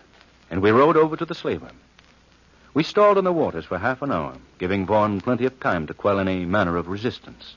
and 0.50 0.62
we 0.62 0.72
rowed 0.72 0.98
over 0.98 1.16
to 1.16 1.26
the 1.26 1.36
slaver. 1.36 1.70
We 2.74 2.84
stalled 2.84 3.18
in 3.18 3.24
the 3.24 3.34
waters 3.34 3.66
for 3.66 3.78
half 3.78 4.02
an 4.02 4.12
hour, 4.12 4.34
giving 4.60 4.86
Vaughn 4.86 5.22
plenty 5.22 5.46
of 5.46 5.60
time 5.60 5.88
to 5.88 5.94
quell 5.94 6.20
any 6.20 6.46
manner 6.46 6.76
of 6.78 6.88
resistance. 6.88 7.56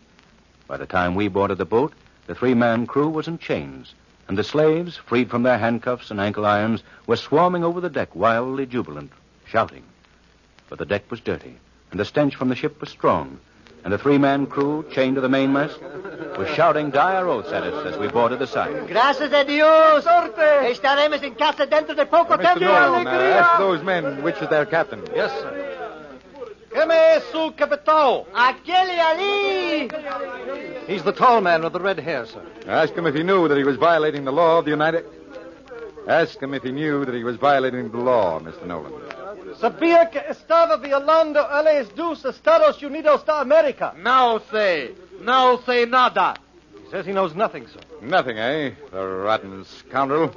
By 0.67 0.77
the 0.77 0.87
time 0.87 1.15
we 1.15 1.29
boarded 1.29 1.59
the 1.59 1.65
boat, 1.65 1.93
the 2.27 2.35
three 2.35 2.55
man 2.55 2.87
crew 2.87 3.09
was 3.09 3.29
in 3.29 3.39
chains, 3.39 3.95
and 4.31 4.39
the 4.39 4.45
slaves, 4.45 4.97
freed 4.97 5.29
from 5.29 5.43
their 5.43 5.59
handcuffs 5.59 6.13
and 6.13 6.21
ankle 6.21 6.47
irons, 6.47 6.85
were 7.09 7.17
swarming 7.17 7.65
over 7.65 7.81
the 7.81 7.91
deck, 7.91 8.15
wildly 8.15 8.65
jubilant, 8.65 9.11
shouting. 9.45 9.83
But 10.69 10.79
the 10.79 10.87
deck 10.87 11.11
was 11.11 11.19
dirty, 11.19 11.57
and 11.91 11.99
the 11.99 12.05
stench 12.05 12.37
from 12.37 12.49
the 12.49 12.55
ship 12.55 12.81
was 12.81 12.91
strong, 12.91 13.41
and 13.83 13.93
the 13.93 13.99
three 13.99 14.19
man 14.19 14.47
crew, 14.47 14.87
chained 14.93 15.17
to 15.17 15.21
the 15.21 15.29
mainmast, 15.29 15.81
was 16.39 16.49
shouting 16.51 16.91
dire 16.91 17.27
oaths 17.27 17.51
at 17.51 17.65
us 17.65 17.85
as 17.93 17.99
we 17.99 18.07
boarded 18.07 18.39
the 18.39 18.47
side. 18.47 18.87
Gracias 18.87 19.33
a 19.33 19.45
Dios. 19.45 20.05
Sorte. 20.05 20.71
Estaremos 20.71 21.21
en 21.25 21.35
casa 21.35 21.67
dentro 21.67 21.97
de 21.97 22.07
poco 22.07 22.35
Mr. 22.35 22.41
tiempo. 22.41 22.61
Nolan, 22.67 23.09
uh, 23.09 23.11
ask 23.11 23.59
those 23.59 23.83
men 23.83 24.23
which 24.23 24.41
is 24.41 24.49
their 24.49 24.65
captain. 24.65 25.03
Yes, 25.13 25.33
sir. 25.41 25.71
Quem 26.73 26.89
é 26.89 27.21
su 27.33 27.51
capitão? 27.51 28.27
Aquele 28.33 29.01
ali. 29.01 29.89
He's 30.91 31.05
the 31.05 31.13
tall 31.13 31.41
man 31.41 31.63
with 31.63 31.73
the 31.73 31.79
red 31.79 32.01
hair, 32.01 32.27
sir. 32.27 32.45
Ask 32.67 32.95
him 32.95 33.07
if 33.07 33.15
he 33.15 33.23
knew 33.23 33.47
that 33.47 33.57
he 33.57 33.63
was 33.63 33.77
violating 33.77 34.25
the 34.25 34.33
law 34.33 34.59
of 34.59 34.65
the 34.65 34.73
United... 34.73 35.05
Ask 36.09 36.43
him 36.43 36.53
if 36.53 36.65
he 36.65 36.73
knew 36.73 37.05
that 37.05 37.15
he 37.15 37.23
was 37.23 37.37
violating 37.37 37.91
the 37.93 37.99
law, 37.99 38.41
Mr. 38.41 38.67
Nolan. 38.67 38.93
Sabia 39.61 40.11
que 40.11 40.21
estava 40.29 40.79
violando 40.79 41.39
a 41.39 41.63
leis 41.63 41.89
dos 41.91 42.25
Estados 42.25 42.83
Unidos 42.83 43.23
de 43.23 43.31
América. 43.31 43.95
Não 43.99 44.41
sei. 44.51 44.97
Não 45.21 45.63
sei 45.63 45.87
nada. 45.87 46.35
He 46.75 46.91
says 46.91 47.07
he 47.07 47.13
knows 47.13 47.37
nothing, 47.37 47.69
sir. 47.69 47.79
Nothing, 48.03 48.39
eh? 48.39 48.73
The 48.91 49.07
rotten 49.07 49.65
scoundrel. 49.65 50.33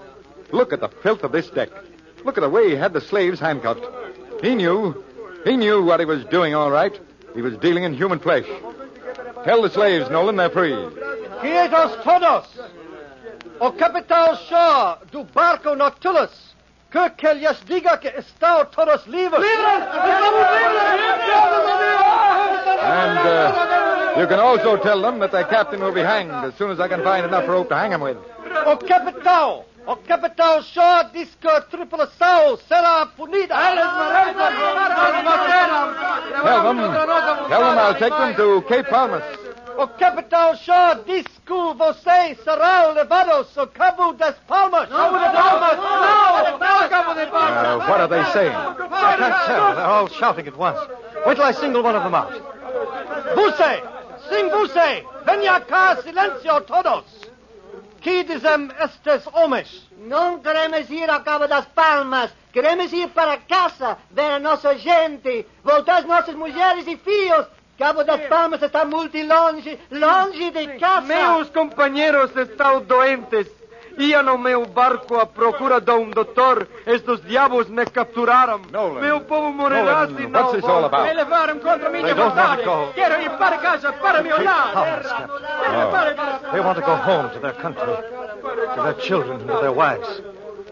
Look 0.52 0.72
at 0.72 0.82
the 0.82 0.90
filth 0.90 1.24
of 1.24 1.32
this 1.32 1.50
deck. 1.50 1.72
Look 2.24 2.38
at 2.38 2.42
the 2.42 2.50
way 2.50 2.70
he 2.70 2.76
had 2.76 2.94
the 2.94 3.02
slaves 3.02 3.40
handcuffed. 3.40 3.86
He 4.44 4.54
knew. 4.54 5.04
He 5.46 5.58
knew 5.58 5.84
what 5.84 6.00
he 6.00 6.06
was 6.06 6.24
doing, 6.26 6.54
all 6.54 6.70
right. 6.70 6.94
He 7.34 7.42
was 7.42 7.58
dealing 7.58 7.86
in 7.86 7.96
human 7.96 8.20
flesh. 8.20 8.46
Tell 9.44 9.62
the 9.62 9.70
slaves, 9.70 10.10
Nolan, 10.10 10.38
they're 10.38 10.50
free. 10.50 10.76
Quietos 11.42 12.02
todos. 12.04 12.46
O 13.60 13.72
capitão 13.72 14.36
Shaw 14.36 15.00
do 15.12 15.24
barco 15.26 15.76
Nautilus. 15.76 16.54
Que 16.92 17.10
que 17.10 17.34
lhes 17.34 17.60
diga 17.66 17.98
que 17.98 18.10
estão 18.10 18.66
todos 18.66 19.06
livres. 19.08 19.42
Livres! 19.42 19.84
And 22.86 23.18
uh, 23.20 24.16
you 24.20 24.28
can 24.28 24.40
also 24.40 24.78
tell 24.78 25.02
them 25.02 25.20
that 25.20 25.32
their 25.32 25.46
captain 25.46 25.82
will 25.82 25.92
be 25.94 26.02
hanged 26.02 26.32
as 26.32 26.54
soon 26.56 26.72
as 26.72 26.80
I 26.80 26.88
can 26.88 27.02
find 27.04 27.26
enough 27.26 27.48
rope 27.48 27.70
to 27.70 27.76
hang 27.76 27.92
him 27.92 28.02
with. 28.02 28.18
O 28.66 28.78
capitão. 28.78 29.66
O 29.86 29.98
capitão 29.98 30.62
Shaw 30.62 31.04
diz 31.12 31.36
que 31.36 31.48
a 31.48 31.62
será 32.68 33.06
punida. 33.06 33.54
Tell 33.54 33.76
them. 36.64 36.78
Tell 37.50 37.60
them 37.60 37.80
I'll 37.80 37.94
take 37.96 38.16
them 38.16 38.34
to 38.36 38.62
Cape 38.62 38.90
Palmas. 38.90 39.24
O 39.78 39.88
capitão 39.88 40.56
Shaw 40.56 40.96
diz 41.06 41.26
que 41.46 41.74
vocês 41.76 42.40
serão 42.44 42.94
levados 42.94 43.58
ao 43.58 43.68
Cabo 43.68 44.14
das 44.14 44.36
Palmas. 44.48 44.88
Cabo 44.88 45.20
das 45.20 45.34
Palmas. 45.34 45.78
Não, 45.78 46.60
não, 46.60 46.90
Cabo 46.90 47.14
das 47.16 47.30
Uh, 47.30 47.80
what 47.90 48.00
are 48.00 48.08
they 48.08 48.24
saying? 48.32 48.56
I 48.56 49.18
can't 49.18 49.46
tell. 49.46 49.76
They're 49.76 49.86
all 49.86 50.08
shouting 50.08 50.48
at 50.48 50.56
once. 50.56 50.80
Wait 51.26 51.36
till 51.36 51.44
I 51.44 51.52
single 51.52 51.84
one 51.84 51.96
of 51.96 52.04
them 52.04 52.16
out. 52.16 52.32
Buse! 53.36 53.82
Sing 54.30 54.50
Buse! 54.50 55.04
Venha 55.26 55.60
cá, 55.60 55.98
silencio 55.98 56.62
todos! 56.62 57.23
Que 58.04 58.22
dizem 58.26 58.70
estes 58.82 59.26
homens? 59.32 59.90
Não 59.98 60.38
queremos 60.38 60.90
ir 60.90 61.10
ao 61.10 61.22
Cabo 61.22 61.48
das 61.48 61.66
Palmas. 61.68 62.32
Queremos 62.52 62.92
ir 62.92 63.08
para 63.08 63.38
casa, 63.38 63.98
ver 64.12 64.30
a 64.30 64.40
nossa 64.40 64.78
gente, 64.78 65.48
voltar 65.64 66.00
as 66.00 66.06
nossas 66.06 66.36
mulheres 66.36 66.86
e 66.86 66.98
filhos. 66.98 67.48
Cabo 67.78 68.04
das 68.04 68.28
Palmas 68.28 68.62
está 68.62 68.84
muito 68.84 69.18
longe, 69.26 69.80
longe 69.90 70.52
de 70.52 70.78
casa. 70.80 71.08
Meus 71.08 71.50
companheiros 71.50 72.36
estão 72.36 72.82
doentes. 72.82 73.48
Ia 73.98 74.24
no 74.24 74.38
meu 74.38 74.66
barco 74.66 75.16
à 75.18 75.26
procura 75.26 75.80
de 75.80 75.92
um 75.92 76.10
doutor. 76.10 76.68
Estes 76.86 77.22
diabos 77.22 77.68
me 77.70 77.86
capturaram. 77.86 78.62
Nolan. 78.72 79.02
Meu 79.02 79.22
povo 79.22 79.52
morrerá 79.52 80.08
Nolan, 80.08 80.18
se 80.18 80.28
não 80.28 80.42
what's 80.42 80.56
this 80.56 80.66
all 80.66 80.86
about? 80.86 81.08
Me 81.08 81.14
levaram 81.14 81.60
contra 81.60 81.90
minha 81.90 82.04
They 82.04 82.14
want 82.14 82.36
to 82.36 82.42
vontade. 82.42 82.64
go. 82.64 82.94
Quero 82.94 83.22
ir 83.22 83.30
para 83.38 83.58
casa, 83.60 83.94
para 83.94 84.24
meu 84.24 84.44
lar. 84.44 84.74
Palmas, 84.74 85.08
Captain. 85.08 85.28
Quero 85.28 85.92
para 85.92 86.14
casa. 86.16 86.52
They 86.52 86.60
want 86.62 86.76
to 86.80 86.86
go 86.86 86.96
home 86.96 87.30
to 87.34 87.40
their 87.40 87.54
country, 87.54 87.94
to 88.76 88.82
their 88.84 88.94
children, 88.96 89.42
and 89.42 89.48
to 89.50 89.60
their 89.62 89.72
wives. 89.74 90.22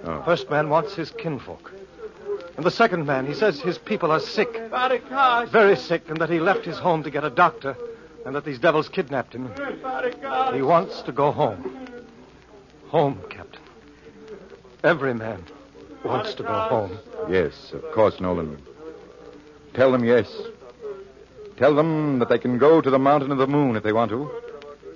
Oh. 0.04 0.24
First 0.24 0.50
man 0.50 0.70
wants 0.70 0.96
his 0.96 1.12
kinfolk. 1.12 1.72
And 2.58 2.66
the 2.66 2.72
second 2.72 3.06
man, 3.06 3.28
he 3.28 3.34
says 3.34 3.62
his 3.62 3.78
people 3.78 4.12
are 4.12 4.20
sick, 4.20 4.50
very 5.52 5.76
sick, 5.76 6.10
and 6.10 6.18
that 6.18 6.30
he 6.30 6.40
left 6.40 6.66
his 6.66 6.78
home 6.78 7.04
to 7.04 7.10
get 7.10 7.24
a 7.24 7.30
doctor, 7.30 7.78
and 8.26 8.36
that 8.36 8.46
these 8.46 8.60
devils 8.60 8.90
kidnapped 8.90 9.34
him. 9.34 9.50
He 10.54 10.62
wants 10.62 11.02
to 11.04 11.12
go 11.12 11.32
home. 11.32 11.88
Home, 12.92 13.18
Captain. 13.30 13.62
Every 14.84 15.14
man 15.14 15.46
wants 16.04 16.34
to 16.34 16.44
go 16.44 16.54
home. 16.54 17.00
Yes, 17.30 17.72
of 17.72 17.90
course, 17.94 18.20
Nolan. 18.20 18.62
Tell 19.74 19.94
them 19.94 20.04
yes. 20.04 20.30
Tell 21.56 21.74
them 21.74 22.20
that 22.20 22.28
they 22.28 22.38
can 22.38 22.58
go 22.58 22.82
to 22.82 22.90
the 22.90 23.00
mountain 23.00 23.32
of 23.32 23.38
the 23.38 23.48
moon 23.48 23.78
if 23.78 23.84
they 23.84 23.94
want 23.94 24.12
to. 24.12 24.30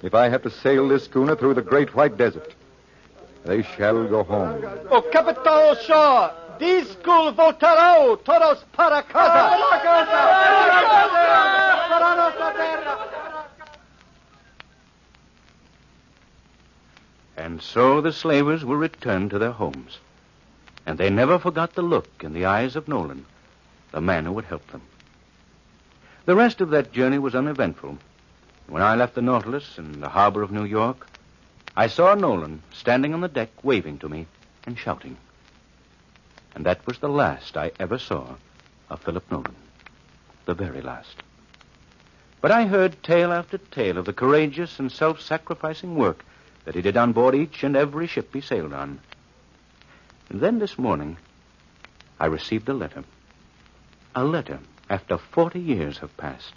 If 0.03 0.13
I 0.13 0.27
have 0.27 0.43
to 0.43 0.49
sail 0.49 0.89
this 0.89 1.05
schooner 1.05 1.37
through 1.37 1.53
the 1.53 1.61
great 1.61 1.95
white 1.95 2.17
desert, 2.17 2.53
they 3.45 3.63
shall 3.63 4.05
go 4.09 4.23
home. 4.23 4.61
O 4.91 5.01
Capitan 5.01 5.77
Shaw, 5.85 6.31
discul 6.59 7.31
voltarão 7.31 8.17
todos 8.17 8.61
para 8.73 9.03
casa. 9.03 9.55
Para 9.57 9.79
casa! 9.79 10.11
Para 11.87 12.15
nossa 12.17 12.51
terra! 12.57 12.84
And 17.37 17.61
so 17.61 18.01
the 18.01 18.13
slavers 18.13 18.63
were 18.63 18.77
returned 18.77 19.31
to 19.31 19.39
their 19.39 19.51
homes. 19.51 19.99
And 20.85 20.97
they 20.97 21.09
never 21.09 21.37
forgot 21.39 21.73
the 21.73 21.81
look 21.81 22.23
in 22.23 22.33
the 22.33 22.45
eyes 22.45 22.75
of 22.75 22.87
Nolan, 22.87 23.25
the 23.91 24.01
man 24.01 24.25
who 24.25 24.31
would 24.33 24.45
help 24.45 24.67
them. 24.67 24.81
The 26.25 26.35
rest 26.35 26.61
of 26.61 26.69
that 26.69 26.91
journey 26.91 27.19
was 27.19 27.35
uneventful. 27.35 27.97
When 28.67 28.81
I 28.81 28.95
left 28.95 29.15
the 29.15 29.21
Nautilus 29.21 29.77
in 29.77 29.99
the 29.99 30.09
harbor 30.09 30.41
of 30.41 30.51
New 30.51 30.63
York, 30.63 31.07
I 31.75 31.87
saw 31.87 32.15
Nolan 32.15 32.61
standing 32.71 33.13
on 33.13 33.21
the 33.21 33.27
deck 33.27 33.49
waving 33.63 33.99
to 33.99 34.09
me 34.09 34.27
and 34.65 34.77
shouting. 34.77 35.17
And 36.55 36.65
that 36.65 36.85
was 36.87 36.99
the 36.99 37.09
last 37.09 37.57
I 37.57 37.71
ever 37.79 37.99
saw 37.99 38.35
of 38.89 39.01
Philip 39.01 39.29
Nolan. 39.29 39.55
The 40.45 40.53
very 40.53 40.81
last. 40.81 41.21
But 42.39 42.51
I 42.51 42.65
heard 42.65 43.03
tale 43.03 43.33
after 43.33 43.57
tale 43.57 43.97
of 43.97 44.05
the 44.05 44.13
courageous 44.13 44.79
and 44.79 44.91
self 44.91 45.19
sacrificing 45.19 45.95
work 45.95 46.23
that 46.65 46.75
he 46.75 46.81
did 46.81 46.97
on 46.97 47.13
board 47.13 47.35
each 47.35 47.63
and 47.63 47.75
every 47.75 48.07
ship 48.07 48.33
he 48.33 48.41
sailed 48.41 48.73
on. 48.73 48.99
And 50.29 50.41
then 50.41 50.59
this 50.59 50.77
morning, 50.77 51.17
I 52.19 52.25
received 52.25 52.67
a 52.67 52.73
letter. 52.73 53.03
A 54.15 54.23
letter 54.23 54.59
after 54.89 55.17
40 55.17 55.59
years 55.59 55.99
have 55.99 56.15
passed. 56.17 56.53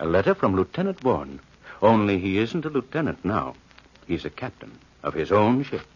A 0.00 0.06
letter 0.06 0.34
from 0.34 0.56
Lieutenant 0.56 1.00
Vaughan. 1.00 1.40
Only 1.82 2.18
he 2.18 2.38
isn't 2.38 2.64
a 2.64 2.70
lieutenant 2.70 3.24
now. 3.24 3.54
He's 4.06 4.24
a 4.24 4.30
captain 4.30 4.78
of 5.02 5.14
his 5.14 5.30
own 5.30 5.64
ship. 5.64 5.86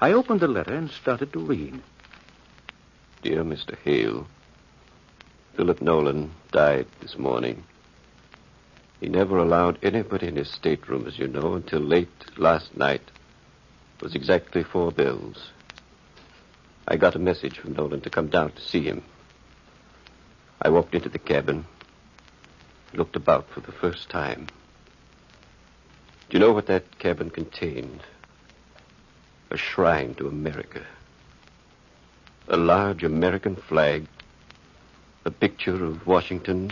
I 0.00 0.12
opened 0.12 0.40
the 0.40 0.48
letter 0.48 0.74
and 0.74 0.90
started 0.90 1.32
to 1.32 1.38
read. 1.38 1.80
Dear 3.22 3.44
Mr. 3.44 3.76
Hale, 3.84 4.26
Philip 5.54 5.80
Nolan 5.82 6.32
died 6.50 6.86
this 7.00 7.18
morning. 7.18 7.62
He 9.02 9.08
never 9.08 9.36
allowed 9.36 9.80
anybody 9.82 10.28
in 10.28 10.36
his 10.36 10.48
stateroom, 10.48 11.08
as 11.08 11.18
you 11.18 11.26
know, 11.26 11.54
until 11.54 11.80
late 11.80 12.38
last 12.38 12.76
night. 12.76 13.02
It 13.96 14.02
was 14.02 14.14
exactly 14.14 14.62
four 14.62 14.92
bells. 14.92 15.50
I 16.86 16.96
got 16.98 17.16
a 17.16 17.18
message 17.18 17.58
from 17.58 17.72
Nolan 17.72 18.02
to 18.02 18.10
come 18.10 18.28
down 18.28 18.52
to 18.52 18.62
see 18.62 18.82
him. 18.82 19.02
I 20.62 20.68
walked 20.68 20.94
into 20.94 21.08
the 21.08 21.18
cabin, 21.18 21.64
looked 22.94 23.16
about 23.16 23.50
for 23.50 23.58
the 23.58 23.72
first 23.72 24.08
time. 24.08 24.46
Do 26.30 26.38
you 26.38 26.38
know 26.38 26.52
what 26.52 26.66
that 26.68 27.00
cabin 27.00 27.30
contained? 27.30 28.04
A 29.50 29.56
shrine 29.56 30.14
to 30.14 30.28
America. 30.28 30.86
A 32.46 32.56
large 32.56 33.02
American 33.02 33.56
flag, 33.56 34.06
a 35.24 35.32
picture 35.32 35.84
of 35.84 36.06
Washington, 36.06 36.70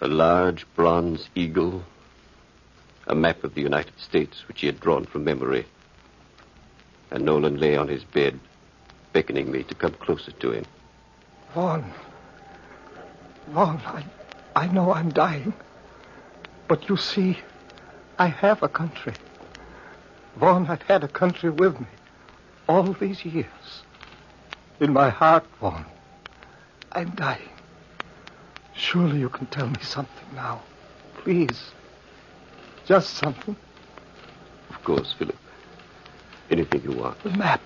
a 0.00 0.08
large 0.08 0.66
bronze 0.74 1.28
eagle, 1.34 1.82
a 3.06 3.14
map 3.14 3.44
of 3.44 3.54
the 3.54 3.60
United 3.60 3.98
States 3.98 4.46
which 4.48 4.60
he 4.60 4.66
had 4.66 4.80
drawn 4.80 5.04
from 5.04 5.24
memory. 5.24 5.66
And 7.10 7.24
Nolan 7.24 7.58
lay 7.58 7.76
on 7.76 7.88
his 7.88 8.04
bed, 8.04 8.38
beckoning 9.12 9.50
me 9.50 9.62
to 9.64 9.74
come 9.74 9.92
closer 9.92 10.32
to 10.32 10.52
him. 10.52 10.64
Vaughn. 11.54 11.84
Vaughn, 13.48 13.80
I, 13.84 14.04
I 14.56 14.66
know 14.68 14.92
I'm 14.92 15.10
dying. 15.10 15.52
But 16.68 16.88
you 16.88 16.96
see, 16.96 17.38
I 18.18 18.28
have 18.28 18.62
a 18.62 18.68
country. 18.68 19.14
Vaughn, 20.36 20.66
I've 20.68 20.82
had 20.82 21.04
a 21.04 21.08
country 21.08 21.50
with 21.50 21.78
me 21.78 21.86
all 22.68 22.92
these 22.94 23.24
years. 23.24 23.82
In 24.80 24.92
my 24.92 25.10
heart, 25.10 25.44
Vaughn, 25.60 25.84
I'm 26.92 27.10
dying. 27.10 27.51
Surely 28.74 29.20
you 29.20 29.28
can 29.28 29.46
tell 29.46 29.68
me 29.68 29.80
something 29.82 30.34
now. 30.34 30.62
Please. 31.18 31.70
Just 32.86 33.14
something. 33.14 33.56
Of 34.70 34.84
course, 34.84 35.14
Philip. 35.18 35.36
Anything 36.50 36.82
you 36.82 36.92
want. 36.92 37.22
The 37.22 37.30
map. 37.30 37.62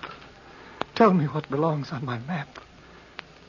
Tell 0.95 1.13
me 1.13 1.25
what 1.25 1.49
belongs 1.49 1.91
on 1.91 2.05
my 2.05 2.19
map. 2.19 2.59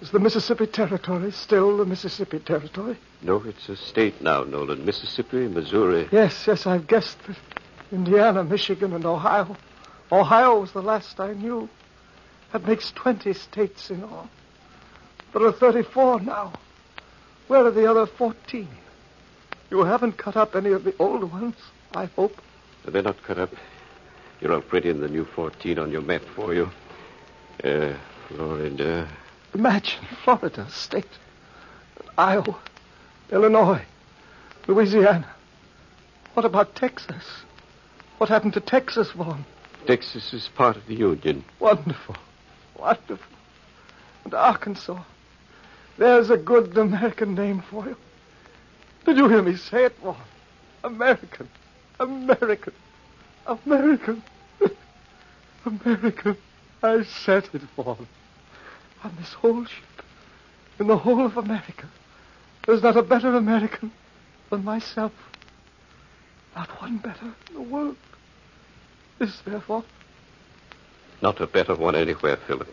Is 0.01 0.11
the 0.11 0.21
Mississippi 0.21 0.67
Territory 0.67 1.33
still 1.33 1.77
the 1.77 1.85
Mississippi 1.85 2.39
Territory? 2.39 2.97
No, 3.23 3.43
it's 3.45 3.69
a 3.69 3.77
state 3.77 4.23
now, 4.23 4.45
Nolan. 4.45 4.85
Mississippi, 4.85 5.49
Missouri. 5.49 6.09
Yes, 6.13 6.47
yes, 6.47 6.67
I've 6.67 6.87
guessed 6.87 7.19
that. 7.27 7.37
Indiana, 7.91 8.45
Michigan, 8.45 8.93
and 8.93 9.05
Ohio. 9.05 9.57
Ohio 10.13 10.61
was 10.61 10.73
the 10.73 10.83
last 10.83 11.19
I 11.19 11.33
knew. 11.33 11.69
That 12.53 12.67
makes 12.67 12.93
20 12.93 13.33
states 13.33 13.91
in 13.91 14.05
all. 14.05 14.29
There 15.33 15.45
are 15.45 15.53
34 15.53 16.21
now. 16.21 16.53
Where 17.49 17.65
are 17.65 17.71
the 17.71 17.91
other 17.91 18.07
14? 18.07 18.69
You 19.71 19.85
haven't 19.85 20.19
cut 20.19 20.37
up 20.37 20.55
any 20.55 20.71
of 20.73 20.85
the 20.85 20.95
old 20.99 21.31
ones, 21.33 21.57
I 21.95 22.05
hope. 22.07 22.37
They're 22.85 23.03
not 23.03 23.23
cut 23.23 23.39
up. 23.39 23.51
You're 24.41 24.53
all 24.53 24.61
pretty 24.61 24.91
in 24.91 25.01
the 25.01 25.09
new 25.09 25.25
14 25.25 25.79
on 25.79 25.91
your 25.91 26.03
map 26.03 26.23
for 26.37 26.55
you. 26.55 26.71
Uh, 27.65 27.95
Florida. 28.29 29.09
Imagine 29.55 30.05
Florida 30.23 30.69
State, 30.71 31.09
Iowa, 32.17 32.59
Illinois, 33.33 33.83
Louisiana. 34.67 35.35
What 36.35 36.45
about 36.45 36.77
Texas? 36.77 37.25
What 38.19 38.29
happened 38.29 38.53
to 38.55 38.61
Texas, 38.61 39.11
Vaughn? 39.13 39.45
Texas 39.87 40.35
is 40.35 40.49
part 40.55 40.77
of 40.77 40.87
the 40.87 40.95
Union. 40.95 41.45
Wonderful. 41.59 42.17
Wonderful. 42.79 43.37
And 44.25 44.35
Arkansas. 44.35 45.03
There's 45.99 46.31
a 46.31 46.37
good 46.37 46.79
American 46.79 47.35
name 47.35 47.63
for 47.69 47.85
you. 47.87 47.97
Did 49.05 49.17
you 49.17 49.29
hear 49.29 49.43
me 49.43 49.57
say 49.57 49.87
it, 49.87 49.97
Vaughn? 49.99 50.17
American. 50.85 51.49
American. 51.99 52.73
American. 53.47 54.23
American. 55.67 56.37
I 56.85 57.03
said 57.03 57.49
it, 57.53 57.63
Vaughn. 57.75 58.07
On 59.03 59.17
this 59.19 59.33
whole 59.33 59.65
ship, 59.65 60.05
in 60.79 60.87
the 60.87 60.97
whole 60.97 61.27
of 61.27 61.37
America, 61.37 61.89
there's 62.67 62.83
not 62.83 62.97
a 62.97 63.03
better 63.03 63.35
American 63.35 63.91
than 64.51 64.65
myself. 64.65 65.13
Not 66.55 66.69
one 66.81 66.99
better 66.99 67.35
in 67.49 67.55
the 67.55 67.63
world. 67.63 67.97
Is 69.19 69.41
there, 69.45 69.59
Vaughn? 69.59 69.85
Not 71.21 71.41
a 71.41 71.47
better 71.49 71.75
one 71.75 71.97
anywhere, 71.97 72.37
Philip. 72.37 72.73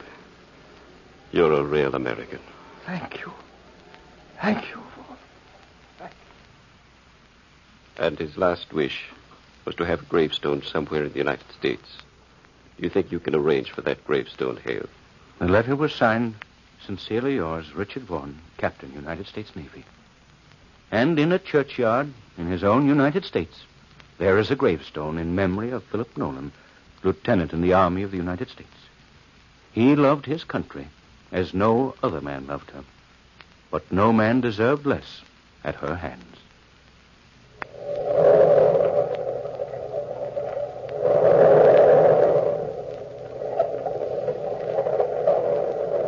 You're 1.32 1.54
a 1.54 1.64
real 1.64 1.96
American. 1.96 2.40
Thank 2.86 3.20
you. 3.20 3.32
Thank 4.42 4.70
you, 4.70 4.76
Vaughn. 4.76 6.10
And 7.98 8.20
his 8.20 8.38
last 8.38 8.74
wish 8.74 9.06
was 9.66 9.76
to 9.76 9.86
have 9.86 10.02
a 10.02 10.06
gravestone 10.06 10.62
somewhere 10.62 11.04
in 11.04 11.12
the 11.12 11.18
United 11.18 11.52
States. 11.58 11.98
Do 12.78 12.84
you 12.84 12.90
think 12.90 13.12
you 13.12 13.20
can 13.20 13.34
arrange 13.34 13.72
for 13.72 13.82
that 13.82 14.06
gravestone, 14.06 14.60
Hale? 14.64 14.88
The 15.40 15.48
letter 15.48 15.76
was 15.76 15.94
signed, 15.94 16.36
Sincerely 16.86 17.36
yours, 17.36 17.74
Richard 17.74 18.04
Vaughan, 18.04 18.40
Captain, 18.58 18.94
United 18.94 19.26
States 19.26 19.56
Navy. 19.56 19.84
And 20.92 21.18
in 21.18 21.32
a 21.32 21.40
churchyard 21.40 22.14
in 22.38 22.48
his 22.48 22.64
own 22.64 22.88
United 22.88 23.26
States, 23.26 23.64
there 24.20 24.38
is 24.38 24.52
a 24.52 24.56
gravestone 24.56 25.18
in 25.18 25.34
memory 25.34 25.72
of 25.72 25.84
Philip 25.86 26.16
Nolan, 26.16 26.52
Lieutenant 27.04 27.54
in 27.54 27.62
the 27.62 27.74
Army 27.74 28.04
of 28.04 28.12
the 28.12 28.18
United 28.18 28.50
States. 28.50 28.70
He 29.72 29.96
loved 29.96 30.28
his 30.28 30.44
country 30.44 30.88
as 31.32 31.54
no 31.54 31.96
other 32.04 32.22
man 32.22 32.48
loved 32.48 32.72
her. 32.72 32.84
But 33.72 33.92
no 33.92 34.14
man 34.14 34.42
deserved 34.42 34.86
less 34.86 35.22
at 35.64 35.76
her 35.76 35.96
hands. 35.96 36.24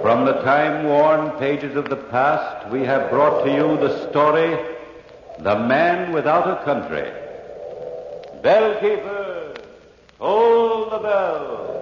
From 0.01 0.25
the 0.25 0.41
time-worn 0.43 1.32
pages 1.38 1.75
of 1.75 1.89
the 1.89 1.97
past, 1.97 2.69
we 2.69 2.84
have 2.84 3.10
brought 3.10 3.43
to 3.43 3.51
you 3.51 3.75
the 3.77 4.10
story, 4.10 4.58
The 5.39 5.60
Man 5.60 6.13
Without 6.13 6.47
a 6.49 6.63
Country. 6.63 7.12
Bellkeeper, 8.41 9.58
toll 10.17 10.89
the 10.89 10.99
bell. 10.99 11.77